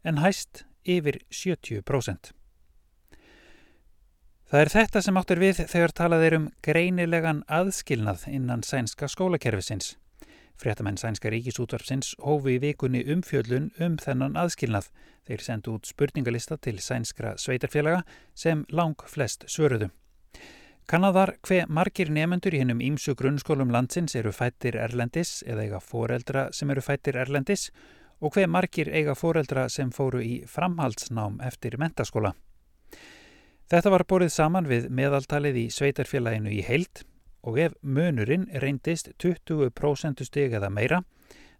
en 0.10 0.22
hæst 0.24 0.64
yfir 0.90 1.20
70%. 1.30 2.32
Það 4.52 4.64
er 4.66 4.72
þetta 4.74 5.02
sem 5.06 5.20
áttur 5.22 5.40
við 5.40 5.62
þegar 5.70 5.94
talað 5.96 6.26
er 6.28 6.36
um 6.40 6.48
greinilegan 6.66 7.46
aðskilnað 7.48 8.26
innan 8.34 8.66
sænska 8.68 9.08
skólakerfisins. 9.08 9.94
Fréttamenn 10.60 11.00
sænska 11.00 11.32
ríkisútvarfsins 11.32 12.12
hófi 12.20 12.58
í 12.58 12.62
vikunni 12.66 13.06
umfjöllun 13.14 13.72
um 13.80 13.96
þennan 14.02 14.36
aðskilnað. 14.42 14.90
Þeir 15.30 15.46
sendu 15.46 15.78
út 15.78 15.88
spurningalista 15.88 16.58
til 16.58 16.82
sænskra 16.84 17.38
sveitarfélaga 17.40 18.04
sem 18.36 18.66
lang 18.70 19.00
flest 19.08 19.48
svöruðu. 19.48 19.94
Kannadar 20.92 21.38
hver 21.48 21.70
margir 21.72 22.10
nefendur 22.12 22.52
í 22.52 22.60
hennum 22.60 22.82
ímsu 22.84 23.14
grunnskólum 23.16 23.70
landsins 23.72 24.12
eru 24.20 24.34
fættir 24.36 24.76
erlendis 24.76 25.38
eða 25.48 25.64
eiga 25.64 25.80
foreldra 25.80 26.42
sem 26.52 26.74
eru 26.74 26.84
fættir 26.84 27.16
erlendis 27.22 27.70
og 28.20 28.36
hver 28.36 28.50
margir 28.52 28.92
eiga 28.92 29.16
foreldra 29.16 29.70
sem 29.72 29.94
fóru 29.96 30.20
í 30.20 30.42
framhaldsnám 30.52 31.40
eftir 31.48 31.80
mentaskóla. 31.80 32.34
Þetta 33.72 33.96
var 33.96 34.04
borið 34.04 34.36
saman 34.36 34.68
við 34.68 34.92
meðaltalið 34.92 35.64
í 35.64 35.66
sveitarfélaginu 35.72 36.52
í 36.52 36.60
heilt 36.68 37.06
og 37.48 37.64
ef 37.70 37.80
munurinn 37.82 38.50
reyndist 38.60 39.14
20% 39.24 40.28
stig 40.28 40.60
eða 40.60 40.76
meira 40.76 41.06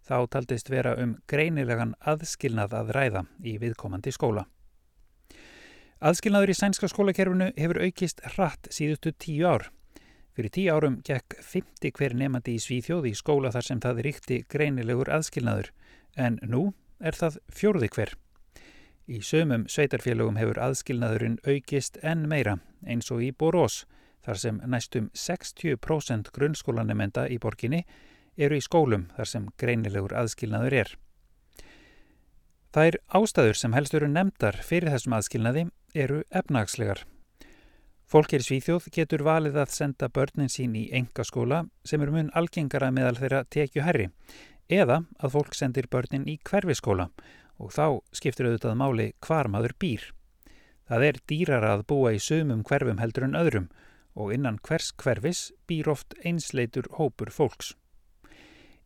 þá 0.04 0.18
taldist 0.28 0.68
vera 0.68 0.92
um 1.00 1.16
greinilegan 1.24 1.96
aðskilnað 2.04 2.76
að 2.82 2.96
ræða 3.00 3.24
í 3.40 3.56
viðkomandi 3.64 4.12
skóla. 4.12 4.44
Aðskilnaður 6.02 6.50
í 6.50 6.54
sænska 6.58 6.88
skólakerfinu 6.90 7.46
hefur 7.54 7.78
aukist 7.84 8.18
hratt 8.32 8.66
síðustu 8.74 9.12
tíu 9.22 9.46
ár. 9.46 9.68
Fyrir 10.34 10.50
tíu 10.50 10.72
árum 10.74 10.96
gekk 11.06 11.36
50 11.38 11.92
hver 11.94 12.16
nefandi 12.18 12.56
í 12.56 12.62
Svíþjóð 12.64 13.04
í 13.06 13.12
skóla 13.14 13.52
þar 13.54 13.66
sem 13.68 13.82
það 13.84 14.00
ríkti 14.08 14.38
greinilegur 14.50 15.12
aðskilnaður 15.14 15.68
en 16.18 16.40
nú 16.42 16.62
er 16.98 17.14
það 17.14 17.36
fjórði 17.54 17.88
hver. 17.94 18.10
Í 19.06 19.20
sömum 19.22 19.68
sveitarfélögum 19.70 20.40
hefur 20.40 20.58
aðskilnaðurinn 20.64 21.36
aukist 21.46 22.00
enn 22.02 22.24
meira 22.32 22.56
eins 22.82 23.12
og 23.14 23.22
í 23.22 23.30
Borós 23.30 23.84
þar 24.26 24.40
sem 24.42 24.58
næstum 24.74 25.06
60% 25.14 26.32
grunnskólanemenda 26.34 27.28
í 27.30 27.38
borginni 27.38 27.84
eru 28.34 28.58
í 28.58 28.64
skólum 28.64 29.06
þar 29.14 29.30
sem 29.36 29.46
greinilegur 29.54 30.16
aðskilnaður 30.18 30.76
er. 30.80 30.90
Það 32.74 32.90
er 32.90 33.00
ástæður 33.14 33.62
sem 33.62 33.78
helst 33.78 33.94
eru 33.94 34.10
nefndar 34.10 34.58
fyrir 34.66 34.90
þessum 34.96 35.14
aðskilnaði 35.20 35.64
eru 35.94 36.22
efnagslegar. 36.30 37.04
Fólk 38.12 38.34
er 38.36 38.44
svíþjóð 38.44 38.90
getur 38.92 39.22
valið 39.24 39.54
að 39.62 39.70
senda 39.72 40.08
börnin 40.12 40.50
sín 40.52 40.74
í 40.76 40.88
enga 40.92 41.24
skóla 41.24 41.62
sem 41.84 42.02
eru 42.04 42.12
mun 42.12 42.32
algengara 42.36 42.90
meðal 42.92 43.16
þeirra 43.16 43.44
tekju 43.48 43.84
herri 43.86 44.08
eða 44.68 44.98
að 45.18 45.32
fólk 45.36 45.56
sendir 45.56 45.88
börnin 45.92 46.26
í 46.28 46.38
hverfiskóla 46.44 47.08
og 47.56 47.72
þá 47.72 47.86
skiptir 48.12 48.48
auðvitað 48.50 48.76
máli 48.80 49.06
hvar 49.24 49.48
maður 49.48 49.76
býr. 49.80 50.04
Það 50.88 51.06
er 51.08 51.20
dýrar 51.30 51.64
að 51.64 51.86
búa 51.88 52.12
í 52.12 52.20
sömum 52.20 52.64
hverfum 52.68 53.00
heldur 53.00 53.28
en 53.28 53.38
öðrum 53.38 53.68
og 54.12 54.32
innan 54.34 54.58
hvers 54.60 54.90
hverfis 55.00 55.46
býr 55.68 55.88
oft 55.92 56.16
einsleitur 56.20 56.88
hópur 56.98 57.32
fólks. 57.32 57.72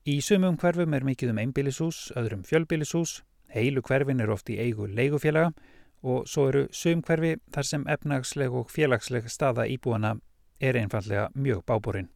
Í 0.06 0.20
sumum 0.22 0.54
hverfum 0.54 0.94
er 0.94 1.02
mikið 1.02 1.32
um 1.32 1.40
einbílishús, 1.42 2.12
öðrum 2.14 2.44
fjölbílishús, 2.46 3.24
heilu 3.50 3.82
hverfin 3.82 4.22
er 4.22 4.30
oft 4.30 4.50
í 4.54 4.60
eigu 4.62 4.86
leigufélaga 4.86 5.50
og 6.02 6.28
svo 6.28 6.48
eru 6.50 6.66
sum 6.72 7.02
hverfi 7.02 7.36
þar 7.54 7.68
sem 7.70 7.86
efnagsleg 7.88 8.52
og 8.52 8.70
félagsleg 8.70 9.30
staða 9.32 9.66
íbúana 9.70 10.16
er 10.60 10.78
einfallega 10.80 11.30
mjög 11.34 11.64
bábúrin. 11.66 12.08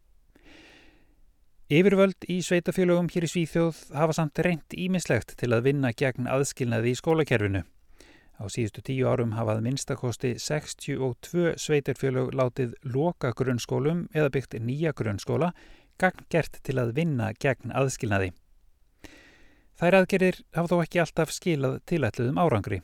Yfirvöld 1.70 2.26
í 2.26 2.40
sveitafélögum 2.42 3.06
hér 3.14 3.28
í 3.28 3.30
Svíþjóð 3.30 3.76
hafa 3.94 4.16
samt 4.16 4.40
reynd 4.42 4.74
ímislegt 4.74 5.36
til 5.38 5.52
að 5.54 5.68
vinna 5.68 5.92
gegn 5.94 6.26
aðskilnaði 6.26 6.90
í 6.90 6.98
skólakerfinu. 6.98 7.62
Á 8.40 8.44
síðustu 8.50 8.82
tíu 8.82 9.06
árum 9.06 9.36
hafað 9.36 9.60
minnstakosti 9.66 10.32
62 10.40 11.52
sveitarfjölög 11.60 12.32
látið 12.34 12.72
loka 12.82 13.30
grunnskólum 13.36 14.08
eða 14.16 14.32
byggt 14.34 14.56
nýja 14.58 14.94
grunnskóla 14.96 15.52
gagn 16.00 16.24
gert 16.32 16.58
til 16.64 16.78
að 16.80 16.94
vinna 16.96 17.30
gegn 17.38 17.70
aðskilnaði. 17.76 18.32
Þær 19.78 20.00
aðgerir 20.00 20.40
hafa 20.56 20.72
þó 20.72 20.82
ekki 20.82 21.02
alltaf 21.04 21.30
skilað 21.36 21.78
tilætluðum 21.86 22.40
árangri. 22.40 22.80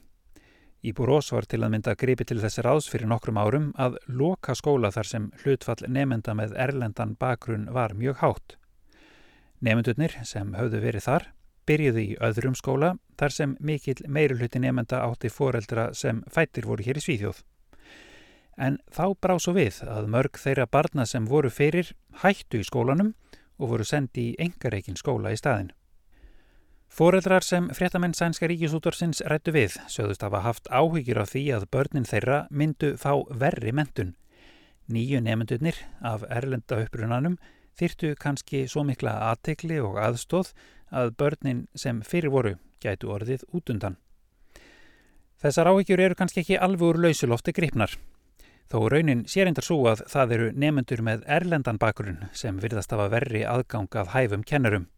Í 0.87 0.93
Búrós 0.95 1.33
var 1.35 1.49
til 1.51 1.65
að 1.67 1.73
mynda 1.73 1.97
gripi 1.99 2.23
til 2.29 2.37
þessi 2.39 2.63
ráðs 2.63 2.87
fyrir 2.87 3.09
nokkrum 3.11 3.41
árum 3.43 3.65
að 3.75 3.97
loka 4.07 4.55
skóla 4.55 4.93
þar 4.95 5.09
sem 5.11 5.25
hlutfall 5.43 5.89
nefnda 5.91 6.35
með 6.39 6.53
erlendan 6.63 7.17
bakgrunn 7.19 7.65
var 7.75 7.97
mjög 7.99 8.21
hátt. 8.21 8.55
Nefndurnir 9.67 10.15
sem 10.29 10.53
höfðu 10.55 10.83
verið 10.85 11.07
þar 11.09 11.27
byrjuði 11.67 12.05
í 12.13 12.17
öðrum 12.23 12.55
skóla 12.55 12.93
þar 13.19 13.35
sem 13.35 13.57
mikill 13.59 13.99
meirulhutti 14.07 14.63
nefnda 14.63 15.03
átti 15.09 15.33
foreldra 15.33 15.89
sem 15.91 16.23
fættir 16.31 16.69
voru 16.71 16.87
hér 16.87 17.01
í 17.01 17.03
Svíþjóð. 17.03 17.43
En 18.57 18.79
þá 18.87 19.07
brá 19.19 19.35
svo 19.43 19.57
við 19.57 19.83
að 19.91 20.07
mörg 20.13 20.39
þeirra 20.39 20.69
barna 20.71 21.09
sem 21.11 21.27
voru 21.27 21.51
fyrir 21.51 21.91
hættu 22.23 22.63
í 22.63 22.69
skólanum 22.69 23.17
og 23.59 23.75
voru 23.75 23.89
sendi 23.89 24.31
í 24.31 24.37
engareikin 24.47 24.97
skóla 24.97 25.35
í 25.35 25.41
staðin. 25.41 25.75
Foreldrar 26.89 27.43
sem 27.43 27.69
fréttamenn 27.75 28.15
sænska 28.15 28.49
ríkisútorsins 28.49 29.21
rættu 29.27 29.53
við 29.53 29.75
sögðust 29.91 30.23
hafa 30.23 30.41
haft 30.45 30.71
áhyggjur 30.71 31.19
af 31.21 31.33
því 31.35 31.43
að 31.57 31.67
börnin 31.75 32.09
þeirra 32.09 32.39
myndu 32.51 32.95
fá 32.97 33.13
verri 33.31 33.73
mentun. 33.73 34.15
Nýju 34.89 35.21
nefndurnir 35.21 35.77
af 36.01 36.25
erlenda 36.31 36.79
upprunanum 36.85 37.37
þyrtu 37.77 38.15
kannski 38.17 38.65
svo 38.71 38.87
mikla 38.87 39.17
aðtekli 39.33 39.81
og 39.83 39.99
aðstóð 40.01 40.55
að 40.95 41.13
börnin 41.21 41.67
sem 41.75 42.01
fyrir 42.07 42.33
voru 42.33 42.55
gætu 42.81 43.11
orðið 43.13 43.45
útundan. 43.53 43.99
Þessar 45.43 45.69
áhyggjur 45.69 46.01
eru 46.01 46.17
kannski 46.17 46.41
ekki 46.41 46.57
alveg 46.57 46.89
úr 46.95 47.03
lausulofti 47.03 47.53
gripnar. 47.53 47.93
Þó 48.73 48.89
raunin 48.91 49.27
sérindar 49.31 49.67
svo 49.67 49.83
að 49.91 50.07
það 50.11 50.33
eru 50.37 50.47
nefnendur 50.55 51.03
með 51.05 51.27
erlendan 51.29 51.79
bakgrunn 51.79 52.31
sem 52.33 52.57
virðast 52.63 52.95
hafa 52.95 53.11
verri 53.13 53.45
aðgang 53.45 53.93
af 54.01 54.15
hæfum 54.15 54.47
kennurum. 54.47 54.89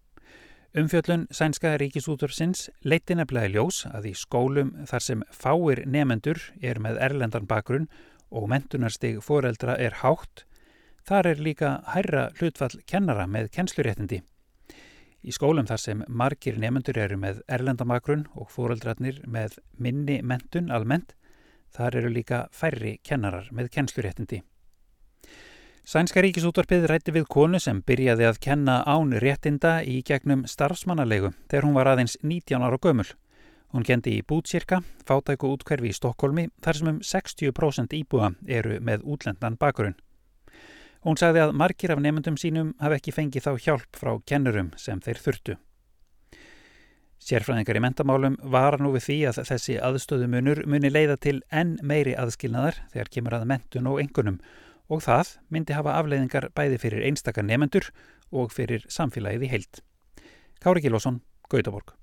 Umfjöllun 0.77 1.23
Sænska 1.33 1.71
ríkisútursins 1.81 2.67
leiti 2.85 3.15
nefnilega 3.17 3.49
ljós 3.49 3.87
að 3.89 4.11
í 4.11 4.13
skólum 4.13 4.75
þar 4.91 5.01
sem 5.01 5.23
fáir 5.33 5.81
nefnendur 5.89 6.43
er 6.61 6.77
með 6.85 6.99
erlendan 7.07 7.47
bakgrunn 7.49 7.87
og 8.29 8.51
mentunarstig 8.53 9.23
foreldra 9.25 9.79
er 9.81 9.97
hátt, 10.03 10.45
þar 11.09 11.31
er 11.31 11.41
líka 11.41 11.71
hærra 11.95 12.27
hlutfall 12.37 12.83
kennara 12.85 13.25
með 13.25 13.49
kennsluréttindi. 13.57 14.21
Í 15.25 15.33
skólum 15.33 15.65
þar 15.67 15.81
sem 15.81 16.05
margir 16.09 16.61
nefnendur 16.61 17.01
eru 17.01 17.17
með 17.17 17.41
erlendamagrunn 17.49 18.27
og 18.37 18.53
fóreldrarnir 18.53 19.23
með 19.25 19.57
minni 19.81 20.21
mentun 20.21 20.69
almennt, 20.69 21.17
þar 21.73 21.97
eru 22.03 22.13
líka 22.13 22.45
færri 22.53 22.99
kennarar 23.01 23.49
með 23.57 23.73
kennsluréttindi. 23.73 24.43
Sænska 25.89 26.21
ríkisútvarpið 26.21 26.83
rætti 26.85 27.13
við 27.17 27.25
konu 27.33 27.57
sem 27.65 27.79
byrjaði 27.81 28.27
að 28.29 28.39
kenna 28.45 28.75
án 28.85 29.15
réttinda 29.25 29.79
í 29.81 30.03
gegnum 30.05 30.43
starfsmannalegu 30.45 31.31
þegar 31.49 31.65
hún 31.65 31.79
var 31.79 31.89
aðeins 31.89 32.19
19 32.21 32.61
ára 32.61 32.77
gömul. 32.77 33.07
Hún 33.73 33.87
kendi 33.89 34.19
í 34.19 34.27
Bútsirka, 34.29 34.83
fátæku 35.09 35.49
útkverfi 35.55 35.89
í 35.89 35.97
Stokkólmi, 35.97 36.51
þar 36.61 36.77
sem 36.77 36.91
um 36.93 36.99
60% 37.01 37.97
íbúa 37.97 38.29
eru 38.45 38.77
með 38.85 39.09
útlendan 39.09 39.57
bakgrunn. 39.57 39.97
Hún 41.09 41.17
sagði 41.17 41.47
að 41.47 41.55
margir 41.57 41.97
af 41.97 42.05
nefndum 42.05 42.37
sínum 42.37 42.75
hafi 42.85 43.01
ekki 43.01 43.17
fengið 43.17 43.49
þá 43.49 43.53
hjálp 43.57 44.03
frá 44.03 44.13
kennurum 44.29 44.75
sem 44.77 45.01
þeir 45.01 45.25
þurftu. 45.25 45.59
Sérfræðingar 47.17 47.81
í 47.81 47.87
mentamálum 47.89 48.37
var 48.45 48.77
nú 48.77 48.93
við 48.93 49.09
því 49.09 49.21
að 49.33 49.45
þessi 49.55 49.81
aðstöðumunur 49.81 50.67
muni 50.69 50.93
leiða 50.93 51.17
til 51.17 51.39
enn 51.49 51.79
meiri 51.81 52.13
aðskilnaðar 52.13 52.85
þegar 52.93 53.15
kemur 53.17 53.41
að 53.41 53.53
mentun 53.57 53.89
og 53.89 54.03
engunum 54.05 54.43
og 54.89 55.05
það 55.05 55.37
myndi 55.53 55.77
hafa 55.77 55.99
afleiðingar 56.01 56.51
bæði 56.57 56.81
fyrir 56.83 57.07
einstakar 57.09 57.47
nefnendur 57.47 57.91
og 58.33 58.53
fyrir 58.53 58.85
samfélagið 58.93 59.47
í 59.47 59.53
heilt. 59.53 59.81
Kári 60.63 60.83
Gilvason, 60.85 61.23
Gautaborg. 61.49 61.95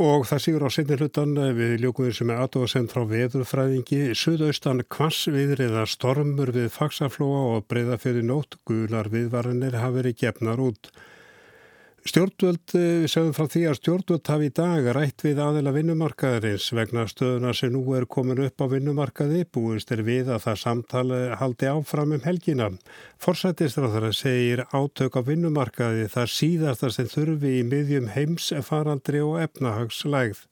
Og 0.00 0.24
það 0.24 0.40
sigur 0.40 0.64
á 0.64 0.70
sinni 0.72 0.96
hlutan 0.96 1.36
við 1.56 1.74
ljókuður 1.82 2.14
sem 2.16 2.30
er 2.32 2.38
aðdóðsend 2.42 2.90
frá 2.90 3.04
veðurfræðingi. 3.10 4.14
Suðaustan 4.16 4.80
kvassviðri 4.88 5.66
eða 5.68 5.84
stormur 5.86 6.50
við 6.54 6.70
faksaflóa 6.72 7.42
og 7.52 7.66
breyða 7.68 7.98
fyrir 8.00 8.24
nótt 8.24 8.56
gular 8.66 9.10
viðvaranir 9.12 9.76
hafi 9.76 9.98
verið 10.00 10.16
gefnar 10.24 10.62
út. 10.64 10.88
Stjórnvöld, 12.02 12.72
eh, 12.74 13.04
við 13.04 13.10
segðum 13.12 13.34
frá 13.36 13.44
því 13.46 13.60
að 13.70 13.76
stjórnvöld 13.78 14.26
hafi 14.26 14.46
í 14.50 14.52
dag 14.58 14.86
rætt 14.96 15.22
við 15.22 15.38
aðila 15.38 15.70
vinnumarkaðarins 15.76 16.64
vegna 16.74 17.04
stöðuna 17.06 17.52
sem 17.54 17.70
nú 17.70 17.82
er 17.94 18.08
komin 18.10 18.42
upp 18.42 18.58
á 18.58 18.66
vinnumarkaði 18.72 19.44
búist 19.46 19.92
er 19.94 20.02
við 20.02 20.32
að 20.34 20.42
það 20.48 20.58
samtali 20.64 21.20
haldi 21.38 21.68
áfram 21.70 22.16
um 22.16 22.24
helgina. 22.26 22.72
Forsætistráðara 23.22 24.10
segir 24.10 24.64
átök 24.74 25.14
á 25.14 25.22
vinnumarkaði 25.22 26.08
þar 26.10 26.34
síðasta 26.34 26.90
sem 26.90 27.06
þurfi 27.06 27.60
í 27.60 27.62
miðjum 27.70 28.10
heims 28.16 28.50
faraldri 28.66 29.22
og 29.22 29.38
efnahagslægð. 29.46 30.48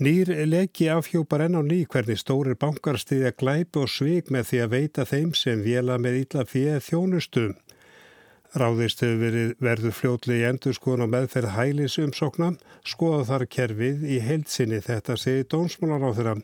Nýr 0.00 0.32
leki 0.48 0.88
afhjópar 0.88 1.44
enn 1.44 1.60
á 1.60 1.62
ný 1.62 1.84
hvernig 1.84 2.16
stórir 2.18 2.56
bankar 2.56 2.96
stiðja 2.96 3.36
glæpi 3.36 3.84
og 3.84 3.92
svig 3.92 4.32
með 4.32 4.48
því 4.48 4.64
að 4.64 4.72
veita 4.72 5.04
þeim 5.04 5.36
sem 5.36 5.60
vela 5.62 6.00
með 6.00 6.24
illa 6.24 6.48
fyrir 6.48 6.80
þjónustum. 6.80 7.52
Ráðist 8.54 9.00
hefur 9.02 9.18
verið 9.18 9.54
verður 9.66 9.94
fljótli 9.98 10.36
í 10.38 10.44
endurskóðun 10.46 11.08
og 11.08 11.08
meðferð 11.10 11.56
hælis 11.56 11.96
umsókna, 11.98 12.52
skoða 12.86 13.24
þar 13.32 13.44
kerfið 13.50 14.04
í 14.06 14.20
heilsinni 14.22 14.78
þetta 14.84 15.16
segi 15.18 15.48
dónsmálar 15.50 16.06
á 16.06 16.10
þeirra 16.14 16.34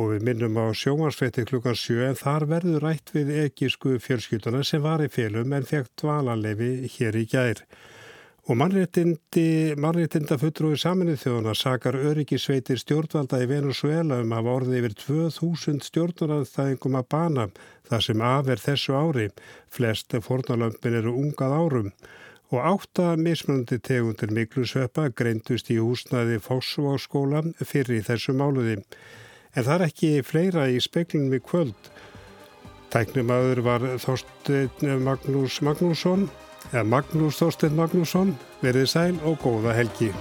og 0.00 0.08
við 0.14 0.24
minnum 0.24 0.56
á 0.56 0.72
sjómarsveiti 0.72 1.44
klukkan 1.50 1.76
7 1.76 2.06
en 2.06 2.16
þar 2.16 2.46
verður 2.54 2.86
rætt 2.86 3.12
við 3.12 3.34
ekísku 3.42 3.98
fjölskylduna 4.00 4.62
sem 4.64 4.80
var 4.80 5.04
í 5.04 5.10
félum 5.12 5.52
en 5.52 5.68
fekk 5.68 5.92
dvalarlefi 6.00 6.70
hér 6.96 7.20
í 7.20 7.26
gær. 7.28 7.60
Og 8.50 8.56
mannréttinda 8.58 10.34
fulltrúi 10.40 10.74
saminnið 10.80 11.20
þjóðuna 11.20 11.52
sakar 11.54 11.94
öryggisveitir 11.94 12.80
stjórnvalda 12.80 13.38
í 13.44 13.46
Venezuela 13.46 14.16
um 14.24 14.32
að 14.34 14.48
orði 14.50 14.80
yfir 14.80 14.96
2000 15.04 15.78
stjórnarðaðingum 15.86 16.96
að 16.98 17.06
bana 17.14 17.44
það 17.86 18.02
sem 18.08 18.24
af 18.26 18.50
er 18.50 18.64
þessu 18.64 18.96
ári. 18.98 19.28
Flest 19.70 20.18
fornalömpin 20.26 20.98
eru 20.98 21.14
ungað 21.20 21.54
árum 21.60 21.92
og 22.50 22.66
átta 22.72 23.14
mismunandi 23.22 23.78
tegundir 23.86 24.34
miklusveppa 24.34 25.06
greindust 25.14 25.70
í 25.70 25.78
húsnaði 25.78 26.42
Fossvóskóla 26.42 27.46
fyrir 27.62 28.02
þessu 28.10 28.34
máluði. 28.34 28.80
En 29.54 29.62
það 29.62 29.74
er 29.76 29.88
ekki 29.92 30.14
fleira 30.26 30.66
í 30.66 30.82
speklingum 30.82 31.38
í 31.38 31.44
kvöld. 31.46 31.94
Tæknum 32.90 33.30
aður 33.30 33.66
var 33.70 33.90
Þorstein 34.02 35.04
Magnús 35.06 35.62
Magnússon 35.62 36.26
Magnús 36.84 37.40
Þorstein 37.40 37.78
Magnússon, 37.78 38.36
verið 38.62 38.92
sæl 38.92 39.16
og 39.24 39.40
góða 39.44 39.74
helgi. 39.76 40.12